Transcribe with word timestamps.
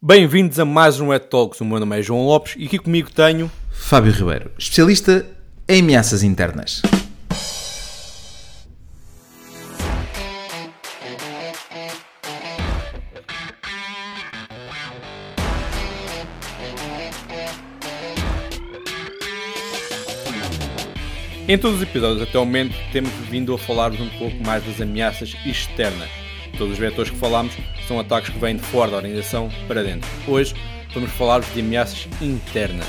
Bem-vindos 0.00 0.60
a 0.60 0.64
mais 0.64 1.00
um 1.00 1.12
Ed 1.12 1.26
Talks. 1.26 1.60
O 1.60 1.64
meu 1.64 1.80
nome 1.80 1.98
é 1.98 2.02
João 2.02 2.24
Lopes 2.24 2.54
e 2.56 2.66
aqui 2.66 2.78
comigo 2.78 3.10
tenho 3.10 3.50
Fábio 3.68 4.12
Ribeiro, 4.12 4.52
especialista 4.56 5.26
em 5.68 5.80
ameaças 5.80 6.22
internas. 6.22 6.82
Em 21.48 21.58
todos 21.58 21.78
os 21.78 21.82
episódios 21.82 22.22
até 22.22 22.38
o 22.38 22.44
momento 22.44 22.76
temos 22.92 23.10
vindo 23.28 23.52
a 23.52 23.58
falar-vos 23.58 24.00
um 24.00 24.08
pouco 24.10 24.36
mais 24.44 24.62
das 24.62 24.80
ameaças 24.80 25.34
externas. 25.44 26.27
Todos 26.58 26.72
os 26.72 26.78
vetores 26.78 27.10
que 27.10 27.16
falamos 27.16 27.54
são 27.86 28.00
ataques 28.00 28.30
que 28.30 28.38
vêm 28.38 28.56
de 28.56 28.62
fora 28.62 28.90
da 28.90 28.96
organização 28.96 29.48
para 29.68 29.82
dentro. 29.82 30.08
Hoje 30.26 30.54
vamos 30.92 31.10
falar-vos 31.12 31.52
de 31.54 31.60
ameaças 31.60 32.08
internas. 32.20 32.88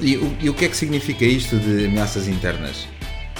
E, 0.00 0.16
o- 0.16 0.36
e 0.40 0.48
o 0.48 0.54
que 0.54 0.64
é 0.64 0.68
que 0.68 0.76
significa 0.76 1.24
isto 1.24 1.58
de 1.58 1.86
ameaças 1.86 2.28
internas? 2.28 2.86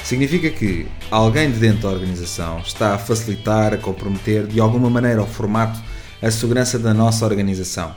Significa 0.03 0.51
que 0.51 0.87
alguém 1.11 1.51
de 1.51 1.59
dentro 1.59 1.83
da 1.83 1.91
organização 1.91 2.59
está 2.61 2.95
a 2.95 2.99
facilitar, 2.99 3.73
a 3.73 3.79
comprometer 3.79 4.47
de 4.47 4.59
alguma 4.61 4.91
maneira 4.91 5.21
ao 5.21 5.27
formato 5.27 5.81
a 6.21 6.31
segurança 6.31 6.79
da 6.79 6.93
nossa 6.93 7.25
organização. 7.25 7.95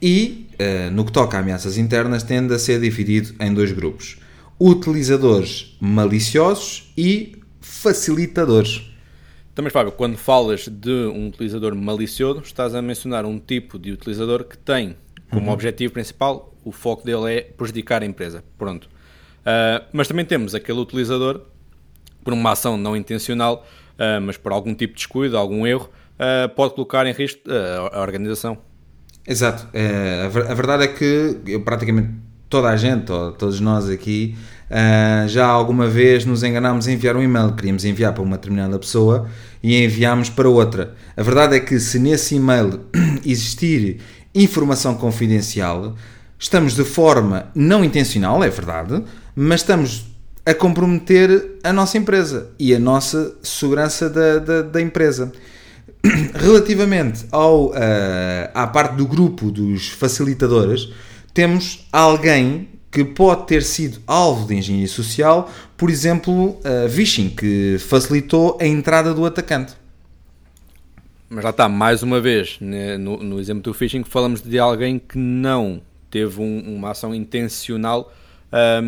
E, 0.00 0.46
eh, 0.58 0.90
no 0.90 1.04
que 1.04 1.12
toca 1.12 1.36
a 1.36 1.40
ameaças 1.40 1.78
internas, 1.78 2.22
tende 2.24 2.52
a 2.52 2.58
ser 2.58 2.80
dividido 2.80 3.34
em 3.40 3.54
dois 3.54 3.70
grupos: 3.72 4.16
utilizadores 4.60 5.76
maliciosos 5.80 6.92
e 6.98 7.36
facilitadores. 7.60 8.82
Também, 9.54 9.70
Fábio, 9.70 9.92
quando 9.92 10.16
falas 10.16 10.66
de 10.66 10.90
um 10.90 11.28
utilizador 11.28 11.74
malicioso, 11.74 12.40
estás 12.42 12.74
a 12.74 12.80
mencionar 12.80 13.26
um 13.26 13.38
tipo 13.38 13.78
de 13.78 13.92
utilizador 13.92 14.44
que 14.44 14.56
tem 14.56 14.96
como 15.30 15.50
objetivo 15.52 15.92
principal 15.94 16.52
o 16.64 16.70
foco 16.70 17.04
dele 17.04 17.34
é 17.34 17.40
prejudicar 17.42 18.02
a 18.02 18.06
empresa. 18.06 18.42
Pronto. 18.56 18.88
Ah, 19.44 19.82
mas 19.92 20.08
também 20.08 20.24
temos 20.24 20.54
aquele 20.54 20.78
utilizador, 20.78 21.40
por 22.22 22.32
uma 22.32 22.52
ação 22.52 22.76
não 22.76 22.96
intencional, 22.96 23.66
ah, 23.98 24.20
mas 24.20 24.36
por 24.36 24.52
algum 24.52 24.74
tipo 24.74 24.94
de 24.94 24.98
descuido, 24.98 25.36
algum 25.36 25.66
erro, 25.66 25.90
ah, 26.18 26.48
pode 26.54 26.74
colocar 26.74 27.04
em 27.06 27.12
risco 27.12 27.40
a 27.92 28.00
organização. 28.00 28.56
Exato. 29.26 29.68
É, 29.72 30.22
a, 30.24 30.28
ver- 30.28 30.50
a 30.50 30.54
verdade 30.54 30.84
é 30.84 30.88
que 30.88 31.38
eu, 31.46 31.62
praticamente 31.62 32.10
toda 32.48 32.68
a 32.68 32.76
gente, 32.76 33.10
ou 33.10 33.32
todos 33.32 33.60
nós 33.60 33.88
aqui, 33.88 34.36
ah, 34.74 35.26
já 35.28 35.46
alguma 35.46 35.86
vez 35.86 36.24
nos 36.24 36.42
enganámos 36.42 36.88
em 36.88 36.94
enviar 36.94 37.14
um 37.14 37.22
e-mail. 37.22 37.52
Queríamos 37.52 37.84
enviar 37.84 38.14
para 38.14 38.22
uma 38.22 38.38
determinada 38.38 38.78
pessoa 38.78 39.28
e 39.62 39.84
enviámos 39.84 40.30
para 40.30 40.48
outra. 40.48 40.94
A 41.14 41.22
verdade 41.22 41.56
é 41.56 41.60
que 41.60 41.78
se 41.78 41.98
nesse 41.98 42.36
e-mail 42.36 42.80
existir 43.22 43.98
informação 44.34 44.94
confidencial, 44.94 45.94
estamos 46.38 46.74
de 46.74 46.84
forma 46.84 47.50
não 47.54 47.84
intencional, 47.84 48.42
é 48.42 48.48
verdade, 48.48 49.04
mas 49.36 49.60
estamos 49.60 50.06
a 50.46 50.54
comprometer 50.54 51.58
a 51.62 51.70
nossa 51.70 51.98
empresa 51.98 52.50
e 52.58 52.74
a 52.74 52.78
nossa 52.78 53.36
segurança 53.42 54.08
da, 54.08 54.38
da, 54.38 54.62
da 54.62 54.80
empresa. 54.80 55.30
Relativamente 56.34 57.26
ao, 57.30 57.72
eh, 57.74 58.50
à 58.54 58.66
parte 58.66 58.96
do 58.96 59.06
grupo 59.06 59.50
dos 59.50 59.90
facilitadores, 59.90 60.88
temos 61.34 61.86
alguém 61.92 62.71
que 62.92 63.02
pode 63.04 63.46
ter 63.46 63.62
sido 63.62 64.00
alvo 64.06 64.46
de 64.46 64.54
engenharia 64.54 64.86
social, 64.86 65.50
por 65.78 65.88
exemplo, 65.88 66.60
a 66.62 66.88
phishing, 66.88 67.30
que 67.30 67.76
facilitou 67.80 68.58
a 68.60 68.66
entrada 68.66 69.14
do 69.14 69.24
atacante. 69.24 69.72
Mas 71.30 71.42
lá 71.42 71.50
está, 71.50 71.68
mais 71.68 72.02
uma 72.02 72.20
vez, 72.20 72.58
né, 72.60 72.98
no, 72.98 73.16
no 73.22 73.40
exemplo 73.40 73.62
do 73.62 73.72
phishing, 73.72 74.04
falamos 74.04 74.42
de 74.42 74.58
alguém 74.58 74.98
que 74.98 75.16
não 75.16 75.80
teve 76.10 76.38
um- 76.42 76.76
uma 76.76 76.90
ação 76.90 77.14
intencional 77.14 78.12
ahm, 78.52 78.82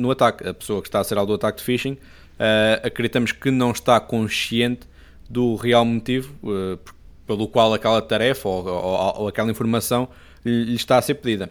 no 0.00 0.08
ataque. 0.12 0.46
A 0.48 0.54
pessoa 0.54 0.80
que 0.80 0.86
está 0.86 1.00
a 1.00 1.04
ser 1.04 1.18
alvo 1.18 1.26
do 1.32 1.34
ataque 1.34 1.58
de 1.58 1.64
phishing, 1.64 1.98
ah, 2.38 2.80
acreditamos 2.86 3.32
que 3.32 3.50
não 3.50 3.72
está 3.72 3.98
consciente 3.98 4.82
do 5.28 5.56
real 5.56 5.84
motivo 5.84 6.32
por- 6.40 6.94
pelo 7.26 7.48
qual 7.48 7.74
aquela 7.74 8.00
tarefa 8.00 8.48
ou, 8.48 8.64
ou- 8.68 9.14
ou 9.22 9.28
aquela 9.28 9.50
informação 9.50 10.08
lhe 10.44 10.74
está 10.76 10.98
a 10.98 11.02
ser 11.02 11.14
pedida. 11.14 11.50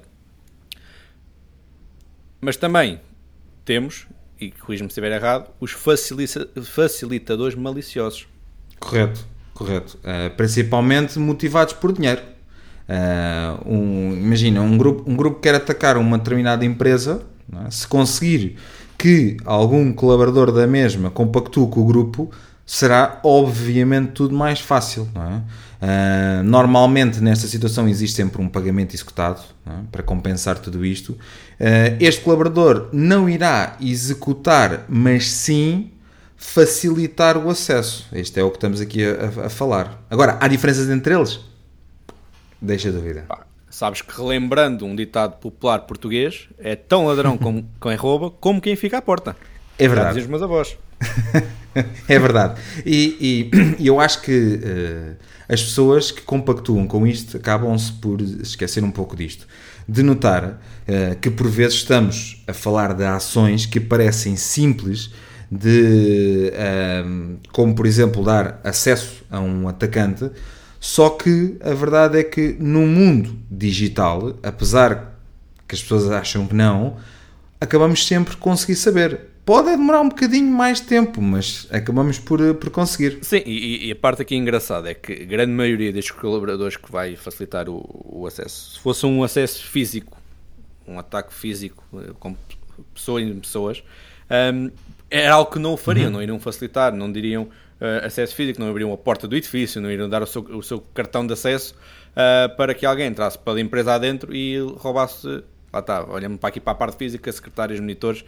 Mas 2.42 2.56
também 2.58 3.00
temos, 3.66 4.08
e 4.40 4.52
corrijo-me 4.52 4.90
se 4.90 4.94
estiver 4.94 5.12
errado, 5.12 5.50
os 5.60 5.72
facilita- 5.72 6.48
facilitadores 6.64 7.56
maliciosos. 7.56 8.28
Correto, 8.80 9.26
correto. 9.54 9.98
Eh, 10.04 10.30
principalmente 10.30 11.20
motivados 11.20 11.74
por 11.74 11.92
dinheiro. 11.92 12.22
Eh, 12.88 13.54
um- 13.66 14.14
imagina, 14.14 14.62
um 14.62 14.78
grupo, 14.78 15.10
um 15.10 15.16
grupo 15.16 15.40
quer 15.42 15.56
atacar 15.56 15.98
uma 15.98 16.18
determinada 16.18 16.64
empresa, 16.66 17.22
é? 17.66 17.70
se 17.70 17.88
conseguir 17.88 18.58
que 18.98 19.38
algum 19.46 19.94
colaborador 19.94 20.52
da 20.52 20.66
mesma 20.66 21.10
compactue 21.12 21.70
com 21.70 21.82
o 21.82 21.86
grupo, 21.86 22.32
será 22.72 23.20
obviamente 23.24 24.12
tudo 24.12 24.36
mais 24.36 24.60
fácil. 24.60 25.10
Não 25.16 25.24
é? 25.24 25.42
Eh, 25.82 26.42
normalmente 26.44 27.20
nesta 27.20 27.48
situação 27.48 27.88
existe 27.90 28.16
sempre 28.18 28.40
um 28.42 28.48
pagamento 28.48 28.94
executado 28.94 29.42
é? 29.66 29.72
para 29.92 30.04
compensar 30.04 30.60
tudo 30.60 30.86
isto. 30.86 31.18
Eh, 31.60 31.98
este 32.00 32.22
colaborador 32.22 32.90
não 32.94 33.28
irá 33.28 33.76
executar, 33.82 34.86
mas 34.88 35.32
sim 35.32 35.90
facilitar 36.38 37.38
o 37.38 37.50
acesso. 37.50 38.08
Este 38.14 38.40
é 38.40 38.44
o 38.44 38.52
que 38.52 38.58
estamos 38.58 38.80
aqui 38.80 39.04
a, 39.04 39.42
a- 39.44 39.46
a 39.48 39.50
falar. 39.50 40.04
Agora, 40.10 40.38
há 40.40 40.48
diferenças 40.48 40.90
entre 40.90 41.16
eles? 41.16 41.40
Deixa 42.62 42.92
dúvida. 42.92 43.26
Sabes 43.70 44.02
que 44.04 44.16
relembrando 44.16 44.86
um 44.86 44.96
ditado 44.96 45.38
popular 45.38 45.80
português, 45.82 46.48
é 46.60 46.76
tão 46.76 47.08
ladrão 47.08 47.36
como 47.38 47.68
quem 47.82 47.96
rouba, 47.96 48.30
como 48.30 48.62
quem 48.62 48.76
fica 48.76 49.00
à 49.00 49.02
porta. 49.02 49.36
É 49.78 49.88
verdade. 49.88 50.10
diziam 50.10 50.26
os 50.26 50.30
meus 50.30 50.44
avós. 50.44 50.78
é 52.08 52.20
verdade. 52.20 52.60
E, 52.86 53.50
e- 53.80 53.86
eu 53.88 54.00
acho 54.00 54.22
que 54.22 54.60
eh, 54.64 55.14
as 55.48 55.62
pessoas 55.64 56.12
que 56.12 56.22
compactuam 56.22 56.88
com 56.88 57.06
isto 57.08 57.38
acabam-se 57.38 57.92
por 57.94 58.22
esquecer 58.22 58.84
um 58.84 58.92
pouco 58.92 59.16
disto. 59.16 59.48
De 59.88 60.04
notar 60.04 60.62
eh, 60.88 61.16
que 61.20 61.30
por 61.30 61.48
vezes 61.48 61.76
estamos 61.76 62.44
a 62.48 62.54
falar 62.54 62.94
de 62.94 63.04
ações 63.04 63.66
que 63.66 63.80
parecem 63.80 64.36
simples, 64.36 65.12
de 65.52 66.52
ehm, 66.54 67.38
como 67.52 67.74
por 67.74 67.88
exemplo 67.88 68.24
dar 68.24 68.60
acesso 68.64 69.24
a 69.32 69.40
um 69.40 69.68
atacante, 69.68 70.30
só 70.80 71.10
que 71.10 71.58
a 71.62 71.74
verdade 71.74 72.20
é 72.20 72.24
que 72.24 72.56
no 72.60 72.86
mundo 72.86 73.36
digital, 73.50 74.38
apesar 74.44 75.20
que 75.68 75.74
as 75.76 75.82
pessoas 75.82 76.10
acham 76.12 76.46
que 76.48 76.54
não, 76.56 76.98
acabamos 77.60 78.06
sempre 78.06 78.36
conseguir 78.38 78.76
saber. 78.76 79.29
Pode 79.50 79.72
demorar 79.72 80.02
um 80.02 80.10
bocadinho 80.10 80.52
mais 80.52 80.80
tempo, 80.80 81.20
mas 81.20 81.66
acabamos 81.72 82.20
por, 82.20 82.40
eh, 82.40 82.54
por 82.54 82.70
conseguir. 82.70 83.18
Sim, 83.24 83.42
e, 83.48 83.88
e 83.88 83.92
a 83.92 83.96
parte 83.96 84.22
aqui 84.22 84.36
engraçada 84.36 84.92
é 84.92 84.94
que 84.94 85.12
a 85.12 85.26
grande 85.26 85.52
maioria 85.52 85.92
destes 85.92 86.12
colaboradores 86.12 86.78
que 86.78 86.92
vai 86.92 87.16
facilitar 87.16 87.68
o, 87.68 87.84
o 88.06 88.28
acesso, 88.28 88.74
se 88.74 88.80
fosse 88.80 89.08
um 89.08 89.24
acesso 89.24 89.66
físico, 89.66 90.16
um 90.88 91.00
ataque 91.00 91.34
físico 91.34 91.84
eh, 91.96 92.12
com 92.20 92.36
pessoas 92.94 93.24
em 93.24 93.40
pessoas, 93.40 93.84
hum, 94.54 94.70
era 95.10 95.34
algo 95.34 95.50
que 95.52 95.58
não 95.58 95.74
o 95.74 95.78
fariam, 95.78 96.12
não 96.12 96.22
iriam 96.22 96.40
facilitar, 96.40 96.94
não 96.94 97.12
diriam 97.12 97.50
eh, 97.82 98.04
acesso 98.06 98.36
físico, 98.36 98.62
não 98.62 98.70
abriam 98.70 98.94
a 98.94 98.98
porta 98.98 99.28
do 99.28 99.36
edifício, 99.36 99.82
não 99.82 99.90
iriam 99.90 100.08
dar 100.08 100.22
o 100.22 100.28
seu, 100.28 100.44
o 100.44 100.62
seu 100.62 100.80
cartão 100.94 101.26
de 101.26 101.34
acesso 101.34 101.74
ah, 102.16 102.50
para 102.56 102.76
que 102.76 102.86
alguém 102.86 103.08
entrasse 103.08 103.40
pela 103.40 103.60
empresa 103.60 103.96
adentro 103.96 104.32
e 104.32 104.60
roubasse. 104.60 105.44
Lá 105.72 105.80
está, 105.80 106.04
olhando 106.04 106.38
para 106.38 106.50
aqui 106.50 106.60
para 106.60 106.72
a 106.74 106.76
parte 106.76 106.98
física, 106.98 107.32
secretários, 107.32 107.80
monitores, 107.80 108.24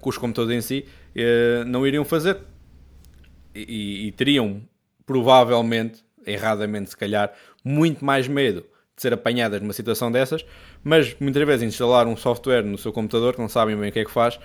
com 0.00 0.10
os 0.10 0.18
computadores 0.18 0.58
em 0.58 0.60
si, 0.66 0.86
eh, 1.14 1.64
não 1.66 1.86
iriam 1.86 2.04
fazer 2.04 2.38
e, 3.54 4.08
e 4.08 4.12
teriam 4.12 4.62
provavelmente, 5.04 6.04
erradamente 6.26 6.90
se 6.90 6.96
calhar, 6.96 7.32
muito 7.64 8.04
mais 8.04 8.26
medo 8.28 8.64
de 8.96 9.02
ser 9.02 9.12
apanhadas 9.12 9.60
numa 9.60 9.72
situação 9.72 10.12
dessas, 10.12 10.44
mas 10.82 11.16
muitas 11.18 11.44
vezes 11.46 11.62
instalar 11.66 12.06
um 12.06 12.16
software 12.16 12.62
no 12.62 12.78
seu 12.78 12.92
computador 12.92 13.34
que 13.34 13.40
não 13.40 13.48
sabem 13.48 13.76
bem 13.76 13.88
o 13.88 13.92
que 13.92 14.00
é 14.00 14.04
que 14.04 14.10
faz, 14.10 14.38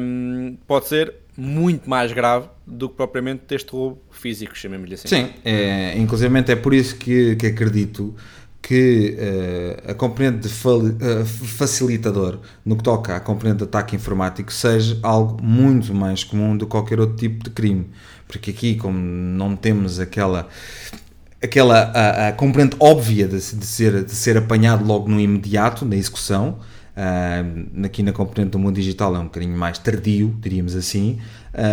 hum, 0.00 0.56
pode 0.66 0.86
ser 0.86 1.14
muito 1.36 1.88
mais 1.88 2.12
grave 2.12 2.48
do 2.66 2.88
que 2.88 2.96
propriamente 2.96 3.54
este 3.54 3.70
roubo 3.72 4.02
físico, 4.10 4.56
chamemos-lhe 4.56 4.94
assim. 4.94 5.08
Sim, 5.08 5.30
é, 5.44 5.96
inclusive 5.98 6.32
é 6.48 6.56
por 6.56 6.74
isso 6.74 6.96
que, 6.96 7.36
que 7.36 7.46
acredito 7.46 8.14
que 8.62 9.16
eh, 9.18 9.82
a 9.88 9.94
componente 9.94 10.48
de 10.48 10.48
eh, 10.48 11.24
facilitador 11.24 12.38
no 12.64 12.76
que 12.76 12.84
toca 12.84 13.16
à 13.16 13.20
componente 13.20 13.58
de 13.58 13.64
ataque 13.64 13.96
informático 13.96 14.52
seja 14.52 14.96
algo 15.02 15.42
muito 15.42 15.92
mais 15.92 16.22
comum 16.22 16.56
do 16.56 16.64
que 16.64 16.70
qualquer 16.70 17.00
outro 17.00 17.16
tipo 17.16 17.42
de 17.42 17.50
crime. 17.50 17.90
Porque 18.28 18.52
aqui, 18.52 18.76
como 18.76 18.96
não 18.96 19.56
temos 19.56 19.98
aquela 19.98 20.48
aquela 21.42 21.90
a, 21.92 22.28
a 22.28 22.32
componente 22.32 22.76
óbvia 22.78 23.26
de, 23.26 23.36
de 23.36 23.66
ser, 23.66 24.04
de 24.04 24.12
ser 24.12 24.36
apanhado 24.36 24.84
logo 24.84 25.08
no 25.08 25.20
imediato, 25.20 25.84
na 25.84 25.96
execução, 25.96 26.60
ah, 26.96 27.42
aqui 27.84 28.00
na 28.00 28.12
componente 28.12 28.52
do 28.52 28.60
mundo 28.60 28.76
digital 28.76 29.16
é 29.16 29.18
um 29.18 29.24
bocadinho 29.24 29.58
mais 29.58 29.76
tardio, 29.76 30.36
diríamos 30.40 30.76
assim, 30.76 31.18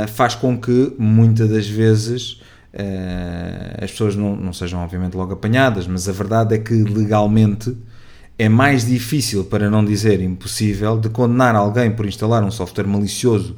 faz 0.08 0.34
com 0.34 0.60
que 0.60 0.96
muitas 0.98 1.48
das 1.50 1.68
vezes 1.68 2.42
uh, 2.74 3.84
as 3.84 3.92
pessoas 3.92 4.16
não, 4.16 4.36
não 4.36 4.54
sejam 4.54 4.80
obviamente 4.82 5.16
logo 5.16 5.34
apanhadas, 5.34 5.88
mas 5.88 6.08
a 6.08 6.12
verdade 6.12 6.56
é 6.56 6.58
que 6.58 6.74
legalmente 6.74 7.76
é 8.38 8.48
mais 8.48 8.86
difícil, 8.86 9.44
para 9.44 9.70
não 9.70 9.84
dizer 9.84 10.22
impossível, 10.22 10.98
de 10.98 11.10
condenar 11.10 11.56
alguém 11.56 11.92
por 11.92 12.06
instalar 12.06 12.44
um 12.44 12.52
software 12.52 12.88
malicioso 12.88 13.58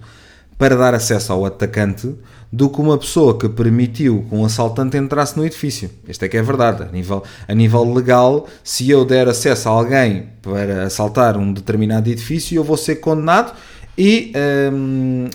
para 0.57 0.75
dar 0.75 0.93
acesso 0.93 1.33
ao 1.33 1.45
atacante 1.45 2.13
do 2.51 2.69
que 2.69 2.81
uma 2.81 2.97
pessoa 2.97 3.37
que 3.37 3.47
permitiu 3.47 4.25
que 4.27 4.35
um 4.35 4.43
assaltante 4.43 4.97
entrasse 4.97 5.37
no 5.37 5.45
edifício. 5.45 5.89
Esta 6.07 6.25
é 6.25 6.29
que 6.29 6.37
é 6.37 6.39
a 6.39 6.43
verdade. 6.43 6.83
A 6.83 6.91
nível, 6.91 7.23
a 7.47 7.53
nível 7.53 7.93
legal, 7.93 8.47
se 8.63 8.89
eu 8.89 9.05
der 9.05 9.27
acesso 9.27 9.69
a 9.69 9.71
alguém 9.71 10.29
para 10.41 10.83
assaltar 10.83 11.37
um 11.37 11.53
determinado 11.53 12.09
edifício, 12.09 12.55
eu 12.55 12.63
vou 12.63 12.77
ser 12.77 12.97
condenado 12.97 13.53
e 13.97 14.33
hum, 14.73 15.29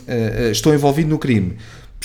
estou 0.50 0.74
envolvido 0.74 1.08
no 1.08 1.18
crime. 1.18 1.56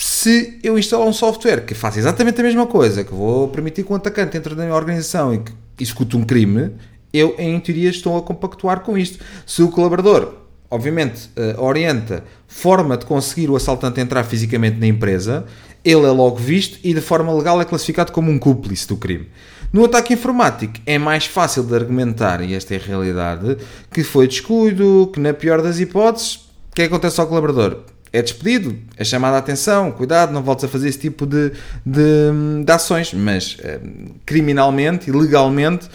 Se 0.04 0.58
eu 0.64 0.76
instalar 0.76 1.06
um 1.06 1.12
software 1.12 1.64
que 1.64 1.76
faz 1.76 1.96
exatamente 1.96 2.40
a 2.40 2.42
mesma 2.42 2.66
coisa, 2.66 3.04
que 3.04 3.14
vou 3.14 3.46
permitir 3.46 3.84
que 3.84 3.92
um 3.92 3.94
atacante 3.94 4.36
entre 4.36 4.52
na 4.56 4.64
minha 4.64 4.74
organização 4.74 5.32
e 5.32 5.38
que 5.38 5.52
execute 5.78 6.16
um 6.16 6.24
crime, 6.24 6.72
eu, 7.12 7.36
em 7.38 7.60
teoria, 7.60 7.88
estou 7.88 8.18
a 8.18 8.22
compactuar 8.22 8.80
com 8.80 8.98
isto. 8.98 9.24
Se 9.46 9.62
o 9.62 9.68
colaborador, 9.68 10.34
obviamente, 10.68 11.30
uh, 11.36 11.62
orienta 11.62 12.24
forma 12.48 12.96
de 12.96 13.06
conseguir 13.06 13.48
o 13.48 13.54
assaltante 13.54 14.00
entrar 14.00 14.24
fisicamente 14.24 14.76
na 14.76 14.88
empresa, 14.88 15.44
ele 15.84 16.04
é 16.04 16.10
logo 16.10 16.34
visto 16.34 16.80
e, 16.82 16.92
de 16.92 17.00
forma 17.00 17.32
legal, 17.32 17.60
é 17.60 17.64
classificado 17.64 18.10
como 18.10 18.28
um 18.28 18.40
cúmplice 18.40 18.88
do 18.88 18.96
crime. 18.96 19.28
No 19.72 19.84
ataque 19.84 20.14
informático 20.14 20.80
é 20.84 20.98
mais 20.98 21.26
fácil 21.26 21.62
de 21.62 21.76
argumentar, 21.76 22.42
e 22.42 22.54
esta 22.54 22.74
é 22.74 22.76
a 22.76 22.80
realidade, 22.80 23.56
que 23.92 24.02
foi 24.02 24.26
descuido, 24.26 25.12
que 25.14 25.20
na 25.20 25.32
pior 25.32 25.62
das 25.62 25.78
hipóteses, 25.78 26.34
o 26.72 26.74
que 26.74 26.82
é 26.82 26.88
que 26.88 26.92
acontece 26.92 27.20
ao 27.20 27.28
colaborador? 27.28 27.91
É 28.12 28.20
despedido, 28.20 28.78
é 28.96 29.04
chamado 29.04 29.34
a 29.34 29.38
atenção, 29.38 29.90
cuidado, 29.90 30.32
não 30.32 30.42
voltes 30.42 30.64
a 30.64 30.68
fazer 30.68 30.88
esse 30.88 30.98
tipo 30.98 31.24
de, 31.24 31.52
de, 31.84 32.62
de 32.64 32.70
ações, 32.70 33.14
mas 33.14 33.56
eh, 33.60 33.80
criminalmente 34.26 35.08
e 35.08 35.12
legalmente 35.12 35.88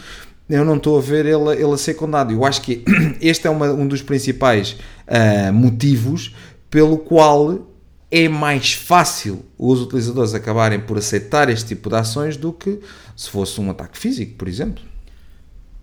eu 0.49 0.65
não 0.65 0.77
estou 0.77 0.97
a 0.97 1.01
ver 1.01 1.25
ele, 1.25 1.51
ele 1.51 1.73
a 1.73 1.77
ser 1.77 1.93
condenado. 1.93 2.31
Eu 2.31 2.43
acho 2.45 2.61
que 2.61 2.83
este 3.21 3.45
é 3.47 3.49
uma, 3.49 3.67
um 3.67 3.87
dos 3.87 4.01
principais 4.01 4.77
uh, 5.07 5.53
motivos 5.53 6.33
pelo 6.69 6.97
qual 6.97 7.67
é 8.09 8.27
mais 8.29 8.73
fácil 8.73 9.45
os 9.57 9.81
utilizadores 9.81 10.33
acabarem 10.33 10.79
por 10.79 10.97
aceitar 10.97 11.49
este 11.49 11.67
tipo 11.67 11.89
de 11.89 11.95
ações 11.95 12.37
do 12.37 12.53
que 12.53 12.79
se 13.15 13.29
fosse 13.29 13.59
um 13.59 13.69
ataque 13.69 13.97
físico, 13.97 14.35
por 14.35 14.47
exemplo. 14.47 14.83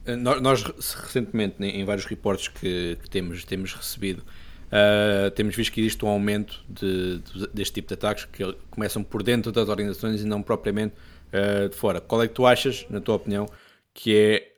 Eh, 0.07 0.17
nós, 0.17 0.63
recentemente, 0.63 1.57
em 1.63 1.85
vários 1.85 2.07
reportes 2.07 2.49
que, 2.49 2.99
que 3.03 3.11
temos, 3.11 3.45
temos 3.45 3.75
recebido, 3.75 4.23
uh, 4.75 5.31
temos 5.31 5.55
visto 5.55 5.73
que 5.73 5.81
existe 5.81 6.05
um 6.05 6.09
aumento 6.09 6.65
de, 6.69 7.19
de, 7.19 7.47
deste 7.55 7.75
tipo 7.75 7.89
de 7.89 7.95
ataques 7.95 8.25
que 8.25 8.45
começam 8.71 9.03
por 9.03 9.23
dentro 9.23 9.53
das 9.53 9.69
organizações 9.69 10.21
e 10.23 10.27
não 10.27 10.43
propriamente 10.43 10.95
uh, 11.33 11.69
de 11.69 11.77
fora. 11.77 12.01
Qual 12.01 12.23
é 12.23 12.29
que 12.29 12.35
tu 12.35 12.45
achas, 12.45 12.85
na 12.91 13.01
tua 13.01 13.15
opinião, 13.15 13.47
que 13.93 14.17
é 14.17 14.53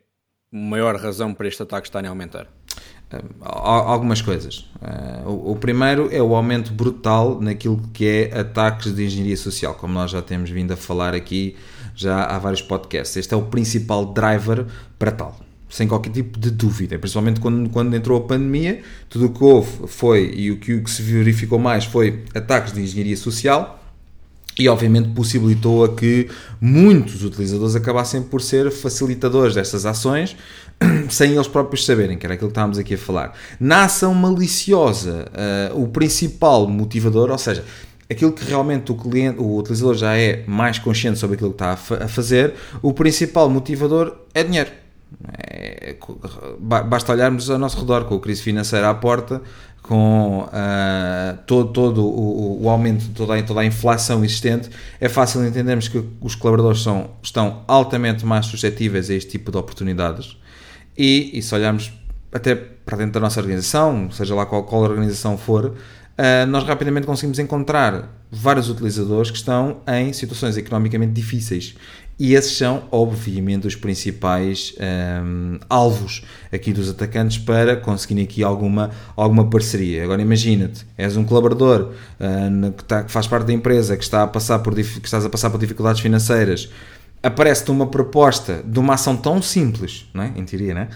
a 0.51 0.57
maior 0.57 0.95
razão 0.95 1.33
para 1.33 1.47
este 1.47 1.61
ataque 1.61 1.87
estarem 1.87 2.07
a 2.07 2.11
aumentar? 2.11 2.47
algumas 3.39 4.21
coisas. 4.21 4.69
o, 5.25 5.55
primeiro 5.55 6.13
é 6.13 6.21
o 6.21 6.35
aumento 6.35 6.73
brutal 6.73 7.39
naquilo 7.39 7.81
que 7.93 8.05
é 8.05 8.37
ataques 8.37 8.93
de 8.93 9.05
engenharia 9.05 9.37
social, 9.37 9.75
como 9.75 9.93
nós 9.93 10.11
já 10.11 10.21
temos 10.21 10.49
vindo 10.49 10.73
a 10.73 10.75
falar 10.75 11.15
aqui 11.15 11.55
já 11.95 12.25
há 12.25 12.37
vários 12.37 12.61
podcasts. 12.61 13.15
Este 13.15 13.33
é 13.33 13.37
o 13.37 13.43
principal 13.43 14.05
driver 14.05 14.65
para 14.99 15.11
tal. 15.11 15.46
Sem 15.69 15.87
qualquer 15.87 16.11
tipo 16.11 16.39
de 16.39 16.49
dúvida, 16.49 16.97
principalmente 16.97 17.39
quando, 17.39 17.69
quando 17.69 17.93
entrou 17.95 18.17
a 18.17 18.21
pandemia, 18.21 18.81
tudo 19.09 19.25
o 19.25 19.29
que 19.29 19.43
houve 19.43 19.87
foi, 19.87 20.31
e 20.33 20.49
o 20.49 20.57
que, 20.57 20.75
o 20.75 20.83
que 20.83 20.89
se 20.89 21.01
verificou 21.01 21.59
mais 21.59 21.83
foi 21.83 22.23
ataques 22.33 22.73
de 22.73 22.81
engenharia 22.81 23.17
social, 23.17 23.77
e 24.57 24.67
obviamente 24.67 25.09
possibilitou 25.09 25.83
a 25.85 25.93
que 25.93 26.29
muitos 26.59 27.23
utilizadores 27.23 27.75
acabassem 27.75 28.23
por 28.23 28.41
ser 28.41 28.71
facilitadores 28.71 29.53
destas 29.53 29.85
ações 29.85 30.35
sem 31.09 31.33
eles 31.33 31.47
próprios 31.47 31.85
saberem, 31.85 32.17
que 32.17 32.25
era 32.25 32.33
aquilo 32.33 32.49
que 32.49 32.53
estávamos 32.53 32.77
aqui 32.77 32.95
a 32.95 32.97
falar. 32.97 33.33
Na 33.59 33.83
ação 33.83 34.13
maliciosa, 34.13 35.29
uh, 35.73 35.81
o 35.81 35.87
principal 35.87 36.67
motivador, 36.67 37.29
ou 37.29 37.37
seja, 37.37 37.63
aquilo 38.09 38.31
que 38.31 38.43
realmente 38.45 38.91
o 38.91 38.95
cliente, 38.95 39.39
o 39.39 39.57
utilizador 39.57 39.95
já 39.95 40.17
é 40.17 40.43
mais 40.47 40.79
consciente 40.79 41.19
sobre 41.19 41.35
aquilo 41.35 41.51
que 41.51 41.63
está 41.63 41.73
a, 41.73 42.07
fazer, 42.07 42.53
o 42.81 42.93
principal 42.93 43.49
motivador 43.49 44.15
é 44.33 44.43
dinheiro. 44.43 44.71
É, 45.39 45.95
basta 46.59 47.11
olharmos 47.11 47.49
ao 47.49 47.57
nosso 47.57 47.79
redor 47.79 48.05
com 48.05 48.15
a 48.15 48.19
crise 48.19 48.41
financeira 48.41 48.89
à 48.89 48.93
porta, 48.93 49.41
com 49.81 50.41
uh, 50.41 51.37
todo, 51.45 51.71
todo 51.71 52.05
o, 52.05 52.63
o, 52.63 52.69
aumento, 52.69 53.09
toda 53.15 53.37
a, 53.37 53.43
toda 53.43 53.61
a 53.61 53.65
inflação 53.65 54.23
existente, 54.23 54.69
é 54.99 55.07
fácil 55.07 55.45
entendermos 55.45 55.87
que 55.87 56.03
os 56.19 56.35
colaboradores 56.35 56.81
são, 56.81 57.11
estão 57.23 57.63
altamente 57.67 58.25
mais 58.25 58.45
suscetíveis 58.47 59.09
a 59.09 59.13
este 59.13 59.31
tipo 59.31 59.49
de 59.49 59.57
oportunidades. 59.57 60.37
E, 60.97 61.31
e 61.33 61.41
se 61.41 61.55
olharmos 61.55 61.93
até 62.33 62.53
para 62.55 62.97
dentro 62.97 63.13
da 63.13 63.19
nossa 63.21 63.39
organização, 63.39 64.11
seja 64.11 64.35
lá 64.35 64.45
qual, 64.45 64.63
qual 64.63 64.81
organização 64.81 65.37
for, 65.37 65.73
uh, 66.17 66.45
nós 66.47 66.63
rapidamente 66.63 67.05
conseguimos 67.05 67.39
encontrar 67.39 68.09
vários 68.31 68.69
utilizadores 68.69 69.31
que 69.31 69.37
estão 69.37 69.77
em 69.87 70.11
situações 70.13 70.57
economicamente 70.57 71.13
difíceis. 71.13 71.75
E 72.19 72.33
esses 72.33 72.57
são, 72.57 72.85
obviamente, 72.91 73.67
os 73.67 73.75
principais 73.75 74.73
um, 75.23 75.59
ah, 75.61 75.65
alvos 75.69 76.23
aqui 76.51 76.73
dos 76.73 76.89
atacantes 76.89 77.37
para 77.37 77.75
conseguirem 77.75 78.23
aqui 78.23 78.43
alguma, 78.43 78.89
alguma 79.15 79.47
parceria. 79.47 80.03
Agora 80.03 80.19
imagina-te, 80.19 80.83
és 80.97 81.15
um 81.15 81.23
colaborador 81.23 81.91
uh, 82.19 82.71
que, 82.71 82.81
está, 82.81 83.03
que, 83.03 83.11
faz 83.11 83.27
parte 83.27 83.45
da 83.45 83.53
empresa, 83.53 83.95
que, 83.95 84.03
está 84.03 84.23
a 84.23 84.27
passar 84.27 84.57
por, 84.59 84.73
que 84.73 84.81
estás 84.81 85.25
a 85.25 85.29
passar 85.29 85.51
por 85.51 85.59
dificuldades 85.59 86.01
financeiras, 86.01 86.71
aparece-te 87.21 87.69
uma 87.69 87.85
proposta 87.85 88.63
de 88.65 88.79
uma 88.79 88.95
ação 88.95 89.15
tão 89.15 89.39
simples, 89.39 90.09
não 90.11 90.23
é? 90.23 90.33
em 90.35 90.43
teoria, 90.43 90.73
não 90.73 90.81
é? 90.81 90.87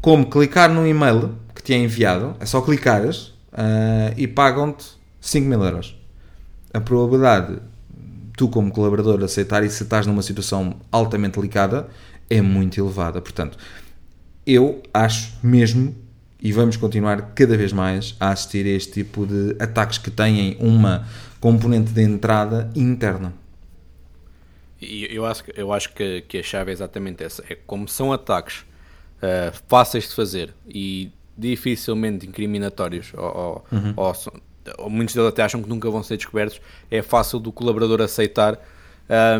como 0.00 0.26
clicar 0.26 0.70
num 0.70 0.86
e-mail 0.86 1.34
que 1.54 1.62
te 1.62 1.72
é 1.72 1.78
enviado, 1.78 2.36
é 2.40 2.46
só 2.46 2.60
clicares 2.60 3.32
uh, 3.58 4.14
e 4.16 4.28
pagam-te 4.28 4.86
5 5.20 5.46
mil 5.46 5.62
euros. 5.62 5.96
A 6.72 6.80
probabilidade 6.80 7.60
tu, 8.38 8.48
como 8.48 8.70
colaborador, 8.70 9.22
aceitar 9.24 9.64
e 9.64 9.68
se 9.68 9.82
estás 9.82 10.06
numa 10.06 10.22
situação 10.22 10.76
altamente 10.92 11.38
delicada 11.38 11.88
é 12.30 12.40
muito 12.40 12.80
elevada. 12.80 13.20
Portanto, 13.20 13.58
eu 14.46 14.80
acho 14.94 15.34
mesmo, 15.42 15.94
e 16.40 16.52
vamos 16.52 16.76
continuar 16.76 17.32
cada 17.34 17.56
vez 17.56 17.72
mais 17.72 18.14
a 18.20 18.30
assistir 18.30 18.64
a 18.64 18.70
este 18.70 18.92
tipo 18.92 19.26
de 19.26 19.56
ataques 19.58 19.98
que 19.98 20.10
têm 20.10 20.56
uma 20.60 21.04
componente 21.40 21.90
de 21.90 22.02
entrada 22.02 22.70
interna. 22.76 23.34
Eu 24.80 25.26
acho, 25.26 25.42
eu 25.56 25.72
acho 25.72 25.92
que, 25.92 26.22
que 26.22 26.38
a 26.38 26.42
chave 26.42 26.70
é 26.70 26.72
exatamente 26.72 27.24
essa. 27.24 27.42
É 27.50 27.56
como 27.66 27.88
são 27.88 28.12
ataques 28.12 28.60
uh, 28.60 29.52
fáceis 29.66 30.08
de 30.08 30.14
fazer 30.14 30.54
e 30.68 31.10
dificilmente 31.38 32.26
incriminatórios, 32.26 33.12
ou, 33.14 33.64
uhum. 33.70 33.94
ou, 33.96 34.12
ou, 34.78 34.90
muitos 34.90 35.14
deles 35.14 35.28
até 35.28 35.42
acham 35.42 35.62
que 35.62 35.68
nunca 35.68 35.88
vão 35.88 36.02
ser 36.02 36.16
descobertos, 36.16 36.60
é 36.90 37.00
fácil 37.00 37.38
do 37.38 37.52
colaborador 37.52 38.02
aceitar 38.02 38.58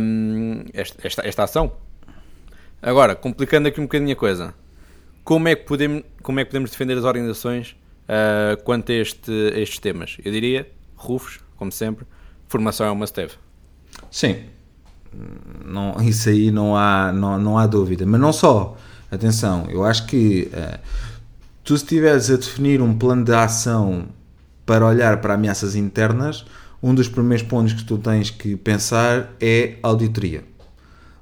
um, 0.00 0.64
esta, 0.72 1.06
esta, 1.06 1.26
esta, 1.26 1.42
ação. 1.42 1.72
Agora, 2.80 3.16
complicando 3.16 3.66
aqui 3.66 3.80
um 3.80 3.84
bocadinho 3.84 4.12
a 4.12 4.16
coisa, 4.16 4.54
como 5.24 5.48
é 5.48 5.56
que 5.56 5.64
podemos, 5.64 6.04
como 6.22 6.38
é 6.38 6.44
que 6.44 6.50
podemos 6.50 6.70
defender 6.70 6.96
as 6.96 7.04
organizações 7.04 7.76
uh, 8.04 8.62
quanto 8.62 8.92
a, 8.92 8.94
este, 8.94 9.32
a 9.54 9.58
estes 9.58 9.80
temas? 9.80 10.16
Eu 10.24 10.30
diria, 10.30 10.70
Rufus, 10.94 11.40
como 11.56 11.72
sempre, 11.72 12.06
formação 12.46 12.86
é 12.86 12.90
uma 12.90 13.00
must-have. 13.00 13.32
Sim, 14.10 14.44
não, 15.64 15.96
isso 16.02 16.28
aí 16.28 16.50
não 16.52 16.76
há, 16.76 17.12
não, 17.12 17.38
não 17.38 17.58
há 17.58 17.66
dúvida. 17.66 18.06
Mas 18.06 18.20
não 18.20 18.32
só, 18.32 18.76
atenção, 19.10 19.66
eu 19.68 19.84
acho 19.84 20.06
que 20.06 20.50
uh, 20.52 20.78
tu 21.68 21.74
estiveres 21.74 22.30
a 22.30 22.36
definir 22.36 22.80
um 22.80 22.96
plano 22.96 23.22
de 23.22 23.34
ação 23.34 24.06
para 24.64 24.86
olhar 24.86 25.20
para 25.20 25.34
ameaças 25.34 25.74
internas, 25.74 26.46
um 26.82 26.94
dos 26.94 27.08
primeiros 27.08 27.46
pontos 27.46 27.74
que 27.74 27.84
tu 27.84 27.98
tens 27.98 28.30
que 28.30 28.56
pensar 28.56 29.34
é 29.38 29.76
auditoria. 29.82 30.42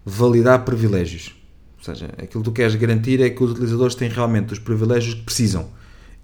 Validar 0.05 0.65
privilégios. 0.65 1.35
Ou 1.79 1.85
seja, 1.85 2.11
aquilo 2.17 2.45
que 2.45 2.51
tu 2.51 2.53
queres 2.53 2.77
garantir 2.77 3.21
é 3.21 3.29
que 3.29 3.43
os 3.43 3.51
utilizadores 3.51 3.97
têm 3.97 4.09
realmente 4.09 4.53
os 4.53 4.61
privilégios 4.61 5.15
que 5.15 5.23
precisam 5.23 5.67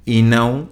e 0.07 0.23
não 0.23 0.69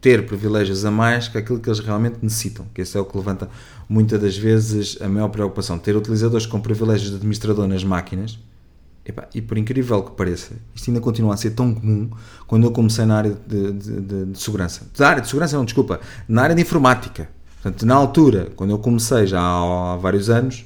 ter 0.00 0.26
privilégios 0.26 0.84
a 0.84 0.90
mais 0.90 1.28
que 1.28 1.38
aquilo 1.38 1.60
que 1.60 1.68
eles 1.68 1.78
realmente 1.78 2.16
necessitam, 2.20 2.66
que 2.74 2.80
esse 2.80 2.98
é 2.98 3.00
o 3.00 3.04
que 3.04 3.16
levanta 3.16 3.48
muitas 3.88 4.20
das 4.20 4.36
vezes 4.36 4.98
a 5.00 5.08
maior 5.08 5.28
preocupação. 5.28 5.78
Ter 5.78 5.94
utilizadores 5.94 6.46
com 6.46 6.60
privilégios 6.60 7.10
de 7.10 7.16
administrador 7.18 7.68
nas 7.68 7.84
máquinas 7.84 8.40
E 9.34 9.40
por 9.40 9.58
incrível 9.58 10.02
que 10.02 10.12
pareça, 10.12 10.52
isto 10.74 10.90
ainda 10.90 11.00
continua 11.00 11.34
a 11.34 11.36
ser 11.36 11.50
tão 11.50 11.74
comum 11.74 12.10
quando 12.46 12.64
eu 12.64 12.70
comecei 12.70 13.04
na 13.04 13.16
área 13.16 13.36
de, 13.46 13.72
de, 13.72 14.00
de, 14.00 14.24
de 14.26 14.38
segurança. 14.38 14.86
Da 14.96 15.08
área 15.08 15.22
de 15.22 15.28
segurança, 15.28 15.56
não, 15.56 15.64
desculpa, 15.64 16.00
na 16.28 16.42
área 16.42 16.54
de 16.54 16.62
informática. 16.62 17.28
Portanto, 17.62 17.84
na 17.86 17.94
altura, 17.94 18.48
quando 18.54 18.70
eu 18.70 18.78
comecei 18.78 19.26
já 19.26 19.40
há, 19.40 19.94
há 19.94 19.96
vários 19.96 20.30
anos, 20.30 20.64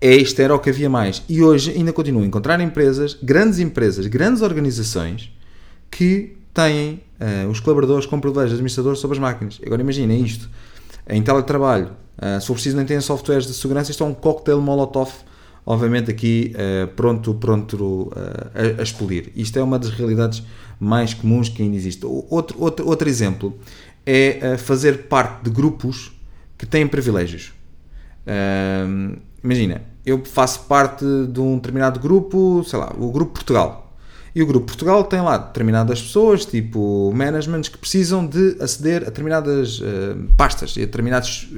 este 0.00 0.42
era 0.42 0.54
o 0.54 0.58
que 0.58 0.68
havia 0.68 0.90
mais. 0.90 1.22
E 1.28 1.42
hoje 1.42 1.70
ainda 1.70 1.92
continuo 1.92 2.22
a 2.22 2.26
encontrar 2.26 2.60
empresas, 2.60 3.16
grandes 3.22 3.58
empresas, 3.58 4.06
grandes 4.06 4.42
organizações 4.42 5.32
que 5.90 6.36
têm 6.52 7.00
uh, 7.20 7.48
os 7.50 7.58
colaboradores 7.58 8.04
com 8.06 8.20
privilégios 8.20 8.60
de 8.60 8.68
sobre 8.70 9.16
as 9.16 9.18
máquinas. 9.18 9.60
Agora 9.64 9.80
imaginem 9.80 10.22
isto. 10.22 10.48
em 11.08 11.22
teletrabalho, 11.22 11.92
uh, 12.18 12.40
se 12.40 12.46
for 12.46 12.54
preciso 12.54 12.76
nem 12.76 12.84
têm 12.84 13.00
softwares 13.00 13.46
de 13.46 13.54
segurança, 13.54 13.90
isto 13.90 14.04
é 14.04 14.06
um 14.06 14.14
cocktail 14.14 14.60
molotov, 14.60 15.10
obviamente 15.66 16.10
aqui 16.10 16.54
uh, 16.54 16.88
pronto, 16.94 17.34
pronto 17.34 17.76
uh, 17.76 18.10
a, 18.54 18.80
a, 18.80 18.82
expelir. 18.82 19.32
Isto 19.34 19.58
é 19.58 19.62
uma 19.62 19.78
das 19.78 19.90
realidades 19.90 20.42
mais 20.78 21.14
comuns 21.14 21.48
que 21.48 21.62
ainda 21.62 21.76
existe. 21.76 22.04
Outro, 22.04 22.60
outro, 22.60 22.86
outro 22.86 23.08
exemplo 23.08 23.56
é 24.04 24.56
fazer 24.58 25.04
parte 25.04 25.44
de 25.44 25.50
grupos 25.50 26.12
que 26.58 26.66
têm 26.66 26.86
privilégios. 26.86 27.54
imagina, 29.42 29.80
eu 30.04 30.22
faço 30.24 30.64
parte 30.64 31.04
de 31.28 31.40
um 31.40 31.56
determinado 31.56 31.98
grupo, 31.98 32.62
sei 32.64 32.78
lá, 32.78 32.94
o 32.98 33.10
Grupo 33.10 33.32
Portugal. 33.32 33.83
E 34.34 34.42
o 34.42 34.46
Grupo 34.46 34.66
Portugal 34.66 35.04
tem 35.04 35.20
lá 35.20 35.38
determinadas 35.38 36.02
pessoas, 36.02 36.44
tipo 36.44 37.12
managements, 37.14 37.68
que 37.68 37.78
precisam 37.78 38.26
de 38.26 38.56
aceder 38.60 39.02
a 39.02 39.04
determinadas 39.04 39.78
uh, 39.78 39.84
pastas, 40.36 40.74
a 40.76 40.80
determinadas 40.80 41.48
uh, 41.52 41.56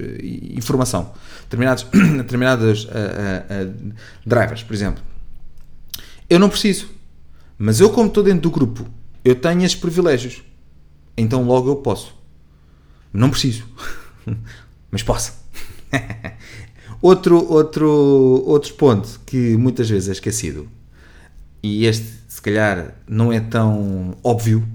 informação, 0.58 1.10
determinados, 1.44 1.84
determinadas 2.18 2.84
uh, 2.84 3.94
drivers, 4.26 4.62
por 4.62 4.74
exemplo. 4.74 5.02
Eu 6.28 6.38
não 6.38 6.50
preciso. 6.50 6.90
Mas 7.58 7.80
eu, 7.80 7.88
como 7.88 8.08
estou 8.08 8.22
dentro 8.22 8.42
do 8.42 8.50
grupo, 8.50 8.86
eu 9.24 9.34
tenho 9.34 9.62
esses 9.62 9.76
privilégios. 9.76 10.42
Então 11.16 11.44
logo 11.44 11.70
eu 11.70 11.76
posso. 11.76 12.14
Não 13.10 13.30
preciso. 13.30 13.64
mas 14.90 15.02
posso. 15.02 15.32
outro, 17.00 17.42
outro, 17.50 17.88
outro 18.46 18.74
ponto 18.74 19.18
que 19.24 19.56
muitas 19.56 19.88
vezes 19.88 20.10
é 20.10 20.12
esquecido, 20.12 20.68
e 21.62 21.86
este 21.86 22.25
calhar 22.46 22.94
não 23.08 23.32
é 23.32 23.40
tão 23.40 24.16
óbvio, 24.22 24.66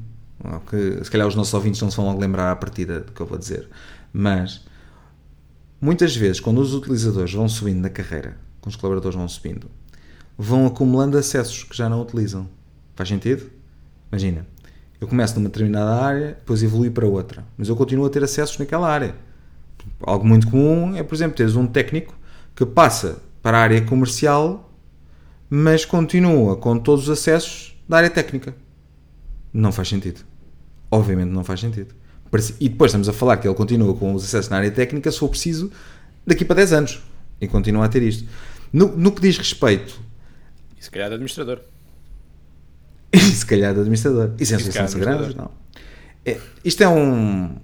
que 0.69 1.03
se 1.05 1.09
calhar 1.09 1.25
os 1.25 1.35
nossos 1.35 1.53
ouvintes 1.53 1.81
não 1.81 1.89
se 1.89 1.95
vão 1.95 2.07
logo 2.07 2.19
lembrar 2.19 2.51
à 2.51 2.55
partida 2.55 2.99
do 2.99 3.13
que 3.13 3.21
eu 3.21 3.25
vou 3.25 3.37
dizer, 3.37 3.69
mas 4.11 4.65
muitas 5.79 6.13
vezes 6.13 6.41
quando 6.41 6.59
os 6.59 6.73
utilizadores 6.73 7.33
vão 7.33 7.47
subindo 7.47 7.79
na 7.79 7.89
carreira, 7.89 8.37
quando 8.59 8.73
os 8.73 8.75
colaboradores 8.75 9.17
vão 9.17 9.27
subindo, 9.29 9.71
vão 10.37 10.65
acumulando 10.65 11.17
acessos 11.17 11.63
que 11.63 11.75
já 11.75 11.87
não 11.87 12.01
utilizam. 12.01 12.49
Faz 12.93 13.07
sentido? 13.07 13.49
Imagina, 14.11 14.45
eu 14.99 15.07
começo 15.07 15.35
numa 15.35 15.47
determinada 15.47 15.95
área, 15.95 16.27
depois 16.27 16.61
evolui 16.61 16.89
para 16.89 17.05
outra, 17.05 17.45
mas 17.57 17.69
eu 17.69 17.75
continuo 17.77 18.05
a 18.05 18.09
ter 18.09 18.21
acessos 18.21 18.57
naquela 18.57 18.89
área. 18.89 19.15
Algo 20.01 20.27
muito 20.27 20.49
comum 20.49 20.93
é, 20.95 21.03
por 21.03 21.15
exemplo, 21.15 21.37
teres 21.37 21.55
um 21.55 21.65
técnico 21.65 22.13
que 22.53 22.65
passa 22.65 23.21
para 23.41 23.57
a 23.57 23.61
área 23.61 23.81
comercial 23.81 24.70
mas 25.53 25.83
continua 25.83 26.55
com 26.55 26.79
todos 26.79 27.09
os 27.09 27.19
acessos 27.19 27.75
da 27.87 27.97
área 27.97 28.09
técnica. 28.09 28.55
Não 29.51 29.69
faz 29.69 29.89
sentido. 29.89 30.21
Obviamente 30.89 31.27
não 31.27 31.43
faz 31.43 31.59
sentido. 31.59 31.93
E 32.57 32.69
depois 32.69 32.91
estamos 32.91 33.09
a 33.09 33.13
falar 33.13 33.35
que 33.35 33.45
ele 33.45 33.53
continua 33.53 33.93
com 33.93 34.13
os 34.13 34.23
acessos 34.23 34.49
na 34.49 34.55
área 34.55 34.71
técnica 34.71 35.11
se 35.11 35.19
for 35.19 35.27
preciso 35.27 35.69
daqui 36.25 36.45
para 36.45 36.55
10 36.55 36.71
anos. 36.71 37.01
E 37.41 37.49
continua 37.49 37.83
a 37.83 37.89
ter 37.89 38.01
isto. 38.01 38.25
No, 38.71 38.95
no 38.95 39.11
que 39.11 39.19
diz 39.19 39.37
respeito. 39.37 39.99
E 40.79 40.83
se 40.85 40.89
calhar 40.89 41.09
de 41.09 41.15
administrador. 41.15 41.59
E 43.13 43.19
se 43.19 43.45
calhar 43.45 43.73
de 43.73 43.79
administrador. 43.81 44.31
E 44.39 44.45
sem 44.45 44.57
solução 44.57 45.33
não. 45.35 45.51
É, 46.25 46.39
isto 46.63 46.81
é 46.81 46.87
um. 46.87 47.57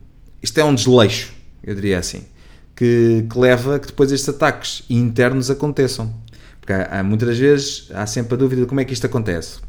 Isto 0.44 0.60
é 0.60 0.64
um 0.66 0.76
desleixo, 0.76 1.34
eu 1.64 1.74
diria 1.74 2.00
assim. 2.00 2.26
Que, 2.76 3.26
que 3.32 3.40
leva 3.40 3.78
a 3.78 3.80
que 3.80 3.88
depois 3.88 4.12
estes 4.12 4.28
ataques 4.28 4.84
internos 4.90 5.50
aconteçam. 5.50 6.14
Porque 6.68 6.74
há, 6.74 7.00
há, 7.00 7.04
muitas 7.04 7.30
das 7.30 7.40
vezes 7.40 7.88
há 7.94 8.06
sempre 8.06 8.34
a 8.34 8.38
dúvida 8.38 8.64
de 8.64 8.68
como 8.68 8.82
é 8.82 8.84
que 8.84 8.92
isto 8.92 9.06
acontece. 9.06 9.60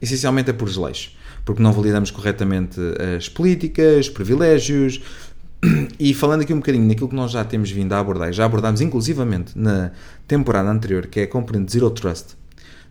Essencialmente 0.00 0.50
é 0.50 0.52
por 0.52 0.68
desleixo, 0.68 1.12
porque 1.42 1.62
não 1.62 1.72
validamos 1.72 2.10
corretamente 2.10 2.78
as 3.16 3.30
políticas, 3.30 4.08
os 4.08 4.08
privilégios. 4.10 5.00
E 5.98 6.12
falando 6.12 6.42
aqui 6.42 6.52
um 6.52 6.58
bocadinho 6.58 6.86
naquilo 6.86 7.08
que 7.08 7.14
nós 7.14 7.30
já 7.30 7.42
temos 7.42 7.70
vindo 7.70 7.94
a 7.94 7.98
abordar, 7.98 8.30
já 8.30 8.44
abordámos 8.44 8.82
inclusivamente 8.82 9.58
na 9.58 9.92
temporada 10.28 10.68
anterior, 10.68 11.06
que 11.06 11.20
é 11.20 11.22
a 11.22 11.26
componente 11.26 11.72
Zero 11.72 11.88
Trust, 11.88 12.36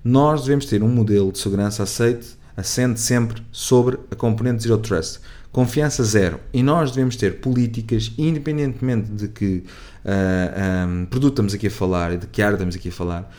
nós 0.04 0.42
devemos 0.42 0.66
ter 0.66 0.82
um 0.82 0.88
modelo 0.88 1.32
de 1.32 1.38
segurança 1.38 1.84
aceite, 1.84 2.36
assente 2.58 3.00
sempre 3.00 3.44
sobre 3.52 4.00
a 4.10 4.16
componente 4.16 4.64
Zero 4.64 4.80
Trust. 4.80 5.20
Confiança 5.54 6.04
zero. 6.04 6.40
E 6.52 6.64
nós 6.64 6.90
devemos 6.90 7.16
ter 7.16 7.40
políticas, 7.40 8.12
independentemente 8.18 9.12
de 9.12 9.28
que 9.28 9.58
uh, 9.58 9.64
ah, 10.04 10.88
um, 10.90 11.06
produto 11.06 11.34
estamos 11.34 11.54
aqui 11.54 11.68
a 11.68 11.72
falar 11.72 12.12
e 12.12 12.18
de 12.18 12.26
que 12.26 12.42
área 12.42 12.56
estamos 12.56 12.76
aqui 12.76 12.90
a 12.90 12.92
falar, 12.92 13.32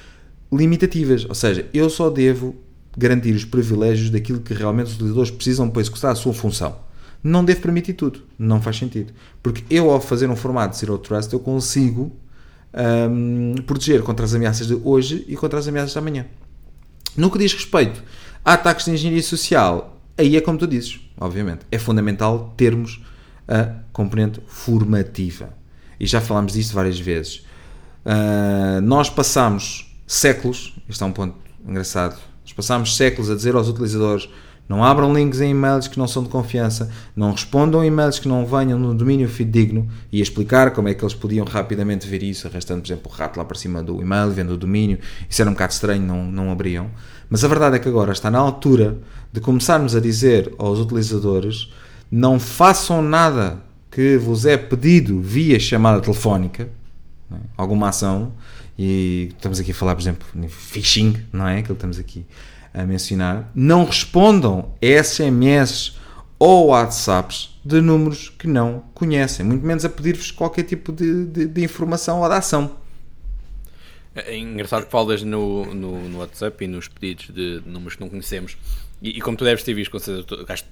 limitativas. 0.52 1.26
Ou 1.28 1.34
seja, 1.34 1.68
eu 1.74 1.90
só 1.90 2.08
devo 2.08 2.54
garantir 2.96 3.34
os 3.34 3.44
privilégios 3.44 4.10
daquilo 4.10 4.38
que 4.38 4.54
realmente 4.54 4.86
os 4.86 4.94
utilizadores 4.94 5.32
precisam 5.32 5.68
para 5.68 5.82
executar 5.82 6.12
a 6.12 6.14
sua 6.14 6.32
função. 6.32 6.76
Não 7.20 7.44
devo 7.44 7.60
permitir 7.60 7.94
tudo. 7.94 8.22
Não 8.38 8.62
faz 8.62 8.76
sentido. 8.76 9.12
Porque 9.42 9.64
eu, 9.68 9.90
ao 9.90 10.00
fazer 10.00 10.30
um 10.30 10.36
formato 10.36 10.76
Zero 10.76 10.96
Trust, 10.98 11.32
eu 11.32 11.40
consigo 11.40 12.12
um, 13.10 13.56
proteger 13.66 14.02
contra 14.02 14.24
as 14.24 14.34
ameaças 14.34 14.68
de 14.68 14.74
hoje 14.84 15.24
e 15.26 15.34
contra 15.34 15.58
as 15.58 15.66
ameaças 15.66 15.90
de 15.90 15.98
amanhã. 15.98 16.26
No 17.16 17.28
que 17.28 17.38
diz 17.38 17.52
respeito 17.52 18.04
a 18.44 18.52
ataques 18.52 18.84
de 18.84 18.92
engenharia 18.92 19.22
social, 19.22 19.93
aí 20.16 20.36
é 20.36 20.40
como 20.40 20.58
tu 20.58 20.66
dizes, 20.66 21.00
obviamente. 21.18 21.60
É 21.70 21.78
fundamental 21.78 22.54
termos 22.56 23.00
a 23.48 23.80
componente 23.92 24.40
formativa 24.46 25.54
e 25.98 26.06
já 26.06 26.20
falámos 26.20 26.52
disto 26.52 26.74
várias 26.74 26.98
vezes. 26.98 27.44
Uh, 28.04 28.80
nós 28.82 29.08
passamos 29.08 29.94
séculos, 30.06 30.74
isto 30.88 31.02
é 31.02 31.06
um 31.06 31.12
ponto 31.12 31.36
engraçado, 31.66 32.18
nós 32.42 32.52
passamos 32.52 32.96
séculos 32.96 33.30
a 33.30 33.34
dizer 33.34 33.54
aos 33.54 33.68
utilizadores 33.68 34.28
não 34.68 34.82
abram 34.82 35.12
links 35.12 35.40
em 35.40 35.50
e-mails 35.50 35.88
que 35.88 35.98
não 35.98 36.08
são 36.08 36.22
de 36.22 36.28
confiança, 36.30 36.90
não 37.14 37.32
respondam 37.32 37.84
e-mails 37.84 38.18
que 38.18 38.26
não 38.26 38.46
venham 38.46 38.78
no 38.78 38.94
domínio 38.94 39.28
fidedigno 39.28 39.86
e 40.10 40.20
explicar 40.20 40.70
como 40.70 40.88
é 40.88 40.94
que 40.94 41.04
eles 41.04 41.14
podiam 41.14 41.44
rapidamente 41.44 42.08
ver 42.08 42.22
isso, 42.22 42.46
arrastando, 42.46 42.80
por 42.80 42.86
exemplo, 42.86 43.12
o 43.12 43.14
rato 43.14 43.36
lá 43.36 43.44
para 43.44 43.58
cima 43.58 43.82
do 43.82 44.00
e-mail, 44.00 44.30
vendo 44.30 44.54
o 44.54 44.56
domínio. 44.56 44.98
Isso 45.28 45.42
era 45.42 45.50
um 45.50 45.52
bocado 45.52 45.72
estranho, 45.72 46.02
não, 46.02 46.24
não 46.24 46.50
abriam. 46.50 46.90
Mas 47.28 47.44
a 47.44 47.48
verdade 47.48 47.76
é 47.76 47.78
que 47.78 47.88
agora 47.88 48.12
está 48.12 48.30
na 48.30 48.38
altura 48.38 48.98
de 49.32 49.40
começarmos 49.40 49.94
a 49.94 50.00
dizer 50.00 50.52
aos 50.58 50.78
utilizadores 50.78 51.70
não 52.10 52.38
façam 52.38 53.02
nada 53.02 53.58
que 53.90 54.16
vos 54.16 54.46
é 54.46 54.56
pedido 54.56 55.20
via 55.20 55.58
chamada 55.58 56.00
telefónica, 56.00 56.68
é? 57.30 57.36
alguma 57.56 57.88
ação, 57.88 58.32
e 58.78 59.30
estamos 59.36 59.60
aqui 59.60 59.70
a 59.70 59.74
falar, 59.74 59.94
por 59.94 60.02
exemplo, 60.02 60.26
phishing, 60.48 61.16
não 61.32 61.46
é? 61.46 61.58
Aquilo 61.58 61.66
que 61.66 61.72
estamos 61.74 61.98
aqui 61.98 62.26
a 62.74 62.84
mencionar, 62.84 63.50
não 63.54 63.84
respondam 63.84 64.74
SMS 64.82 65.96
ou 66.38 66.66
WhatsApps 66.66 67.58
de 67.64 67.80
números 67.80 68.28
que 68.28 68.46
não 68.46 68.84
conhecem, 68.92 69.46
muito 69.46 69.64
menos 69.64 69.84
a 69.84 69.88
pedir-vos 69.88 70.30
qualquer 70.30 70.64
tipo 70.64 70.92
de, 70.92 71.24
de, 71.26 71.46
de, 71.46 71.64
informação 71.64 72.20
ou 72.20 72.28
de 72.28 72.34
ação. 72.34 72.76
É 74.14 74.36
engraçado 74.36 74.84
que 74.84 74.90
falas 74.90 75.22
no, 75.22 75.64
no, 75.72 76.08
no, 76.08 76.18
WhatsApp 76.18 76.64
e 76.64 76.68
nos 76.68 76.88
pedidos 76.88 77.34
de 77.34 77.62
números 77.64 77.94
que 77.94 78.02
não 78.02 78.10
conhecemos, 78.10 78.58
e, 79.00 79.10
e 79.10 79.20
como 79.20 79.36
tu 79.36 79.44
deves 79.44 79.62
ter 79.64 79.74
visto, 79.74 79.98
certeza, 79.98 80.64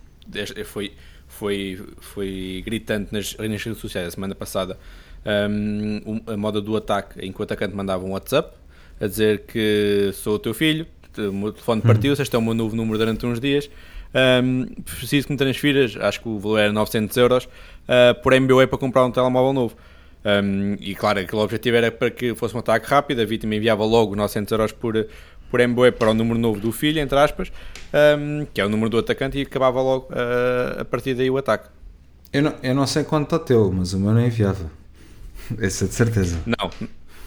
foi 0.65 0.93
foi, 1.33 1.83
foi 1.99 2.63
gritante 2.65 3.13
nas, 3.13 3.35
nas 3.37 3.63
redes 3.63 3.81
sociais 3.81 4.09
a 4.09 4.11
semana 4.11 4.35
passada 4.35 4.79
um, 5.51 6.21
a 6.27 6.37
moda 6.37 6.61
do 6.61 6.77
ataque, 6.77 7.25
em 7.25 7.33
que 7.33 7.41
o 7.41 7.43
atacante 7.43 7.75
mandava 7.75 8.05
um 8.05 8.11
WhatsApp 8.11 8.55
a 9.01 9.07
dizer 9.07 9.45
que 9.47 10.11
sou 10.15 10.35
o 10.35 10.39
teu 10.39 10.53
filho, 10.53 10.87
o 11.21 11.33
meu 11.33 11.53
telefone 11.53 11.83
partiu, 11.83 12.13
este 12.13 12.35
é 12.35 12.39
o 12.39 12.43
meu 12.43 12.55
novo 12.55 12.75
número 12.75 12.99
durante 12.99 13.25
uns 13.27 13.41
dias, 13.41 13.69
um, 14.45 14.67
preciso 14.83 15.27
que 15.27 15.33
me 15.33 15.39
transfiras, 15.39 15.97
acho 16.01 16.21
que 16.21 16.29
o 16.29 16.39
valor 16.39 16.59
era 16.59 16.73
900 16.73 17.17
euros, 17.17 17.45
uh, 17.45 18.21
por 18.23 18.33
MBWay 18.33 18.67
para 18.67 18.79
comprar 18.79 19.05
um 19.05 19.11
telemóvel 19.11 19.53
novo. 19.53 19.77
Um, 20.25 20.77
e 20.79 20.95
claro, 20.95 21.19
aquele 21.19 21.43
objetivo 21.43 21.77
era 21.77 21.91
para 21.91 22.11
que 22.11 22.35
fosse 22.35 22.55
um 22.55 22.61
ataque 22.61 22.87
rápido, 22.87 23.21
a 23.21 23.25
vítima 23.25 23.55
enviava 23.57 23.85
logo 23.85 24.15
900 24.15 24.53
euros 24.53 24.73
por, 24.73 25.07
por 25.51 25.61
MBWay 25.61 25.93
para 25.93 26.11
o 26.11 26.15
número 26.15 26.39
novo 26.39 26.61
do 26.61 26.71
filho, 26.71 27.01
entre 27.01 27.19
aspas, 27.19 27.51
um, 28.19 28.47
que 28.53 28.61
é 28.61 28.67
o 28.67 28.69
número 28.69 28.91
do 28.91 28.99
atacante, 28.99 29.39
e 29.39 29.43
acabava 29.43 29.81
logo 29.81 30.07
uh, 30.11 30.81
a 30.81 30.85
partir 30.85 31.15
daí 31.15 31.31
o 31.31 31.39
ataque. 31.39 31.69
Eu 32.33 32.43
não, 32.43 32.55
eu 32.63 32.75
não 32.75 32.87
sei 32.87 33.05
quanto 33.05 33.25
está 33.35 33.39
teu, 33.39 33.71
mas 33.73 33.93
o 33.93 33.99
meu 33.99 34.13
não 34.13 34.25
enviava. 34.25 34.71
Essa 35.61 35.85
é 35.85 35.89
de 35.89 35.95
certeza. 35.95 36.41
Não, 36.47 36.71